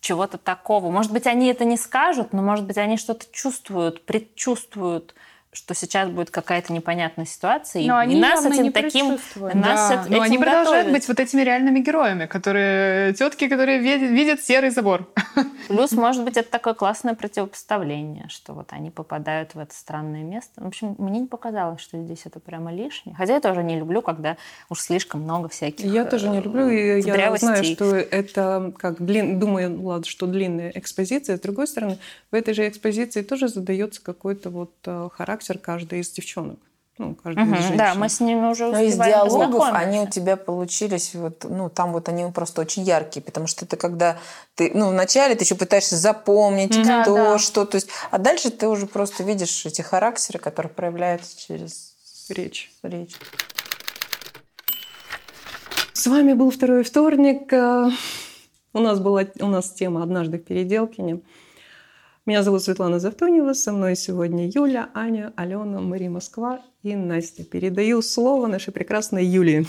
чего-то 0.00 0.36
такого. 0.36 0.90
Может 0.90 1.12
быть, 1.12 1.28
они 1.28 1.46
это 1.46 1.64
не 1.64 1.76
скажут, 1.76 2.32
но, 2.32 2.42
может 2.42 2.66
быть, 2.66 2.76
они 2.76 2.96
что-то 2.96 3.26
чувствуют, 3.30 4.04
предчувствуют, 4.04 5.14
что 5.54 5.72
сейчас 5.72 6.08
будет 6.08 6.30
какая-то 6.30 6.72
непонятная 6.72 7.26
ситуация, 7.26 7.86
но 7.86 8.00
и 8.00 8.06
они 8.06 8.20
нас 8.20 8.44
этим 8.44 8.72
таким, 8.72 9.18
нас 9.36 9.88
да, 9.88 10.04
но 10.08 10.20
они 10.20 10.36
продолжают 10.36 10.90
быть 10.90 11.06
вот 11.06 11.20
этими 11.20 11.42
реальными 11.42 11.78
героями, 11.78 12.26
которые 12.26 13.14
тетки, 13.14 13.48
которые 13.48 13.78
видят, 13.78 14.10
видят 14.10 14.40
серый 14.40 14.70
забор. 14.70 15.08
Плюс, 15.68 15.92
может 15.92 16.24
быть, 16.24 16.36
это 16.36 16.50
такое 16.50 16.74
классное 16.74 17.14
противопоставление, 17.14 18.26
что 18.28 18.52
вот 18.52 18.72
они 18.72 18.90
попадают 18.90 19.54
в 19.54 19.58
это 19.60 19.72
странное 19.74 20.24
место. 20.24 20.60
В 20.60 20.66
общем, 20.66 20.96
мне 20.98 21.20
не 21.20 21.28
показалось, 21.28 21.80
что 21.80 22.02
здесь 22.02 22.22
это 22.24 22.40
прямо 22.40 22.72
лишнее. 22.72 23.14
Хотя 23.16 23.34
я 23.34 23.40
тоже 23.40 23.62
не 23.62 23.78
люблю, 23.78 24.02
когда 24.02 24.36
уж 24.68 24.80
слишком 24.80 25.22
много 25.22 25.48
всяких. 25.48 25.84
Я 25.84 26.04
тоже 26.04 26.28
не 26.28 26.40
люблю, 26.40 26.68
и 26.68 27.00
я 27.00 27.36
знаю, 27.36 27.62
что 27.62 27.94
это 27.94 28.72
как 28.76 29.00
длин, 29.00 29.38
думаю, 29.38 29.80
ладно, 29.80 30.04
что 30.04 30.26
длинная 30.26 30.72
экспозиция. 30.74 31.36
С 31.36 31.40
другой 31.40 31.68
стороны, 31.68 31.98
в 32.32 32.34
этой 32.34 32.54
же 32.54 32.66
экспозиции 32.66 33.22
тоже 33.22 33.46
задается 33.46 34.02
какой-то 34.02 34.50
вот 34.50 34.72
э, 34.86 35.08
характер 35.12 35.43
характер 35.44 35.58
каждой 35.58 36.00
из 36.00 36.10
девчонок. 36.10 36.58
Ну, 36.96 37.16
каждой 37.16 37.42
угу, 37.42 37.54
из 37.56 37.76
да, 37.76 37.94
мы 37.96 38.08
с 38.08 38.20
ними 38.20 38.46
уже 38.46 38.66
Но 38.66 38.78
из 38.78 38.96
диалогов 38.96 39.64
они 39.72 40.00
у 40.00 40.06
тебя 40.06 40.36
получились, 40.36 41.12
вот, 41.14 41.42
ну, 41.42 41.68
там 41.68 41.92
вот 41.92 42.08
они 42.08 42.30
просто 42.30 42.60
очень 42.60 42.84
яркие, 42.84 43.20
потому 43.20 43.48
что 43.48 43.66
ты 43.66 43.76
когда 43.76 44.16
ты, 44.54 44.70
ну, 44.72 44.90
вначале 44.90 45.34
ты 45.34 45.42
еще 45.42 45.56
пытаешься 45.56 45.96
запомнить, 45.96 46.80
да, 46.86 47.02
кто, 47.02 47.14
да. 47.14 47.38
что, 47.38 47.64
то 47.64 47.74
есть, 47.76 47.88
а 48.12 48.18
дальше 48.18 48.50
ты 48.50 48.68
уже 48.68 48.86
просто 48.86 49.24
видишь 49.24 49.66
эти 49.66 49.82
характеры, 49.82 50.38
которые 50.38 50.72
проявляются 50.72 51.36
через 51.36 51.96
речь. 52.28 52.72
речь. 52.84 53.16
С 55.92 56.06
вами 56.06 56.32
был 56.34 56.52
второй 56.52 56.84
вторник. 56.84 57.52
Э, 57.52 57.90
у 58.72 58.78
нас 58.78 59.00
была 59.00 59.24
у 59.40 59.46
нас 59.46 59.72
тема 59.72 60.04
«Однажды 60.04 60.38
в 60.38 60.44
Переделкине». 60.44 61.22
Меня 62.26 62.42
зовут 62.42 62.62
Светлана 62.62 63.00
Завтунева, 63.00 63.52
со 63.52 63.70
мной 63.70 63.96
сегодня 63.96 64.48
Юля, 64.48 64.88
Аня, 64.94 65.34
Алена, 65.36 65.82
Мария 65.82 66.08
Москва 66.08 66.62
и 66.82 66.96
Настя. 66.96 67.44
Передаю 67.44 68.00
слово 68.00 68.46
нашей 68.46 68.72
прекрасной 68.72 69.26
Юлии. 69.26 69.66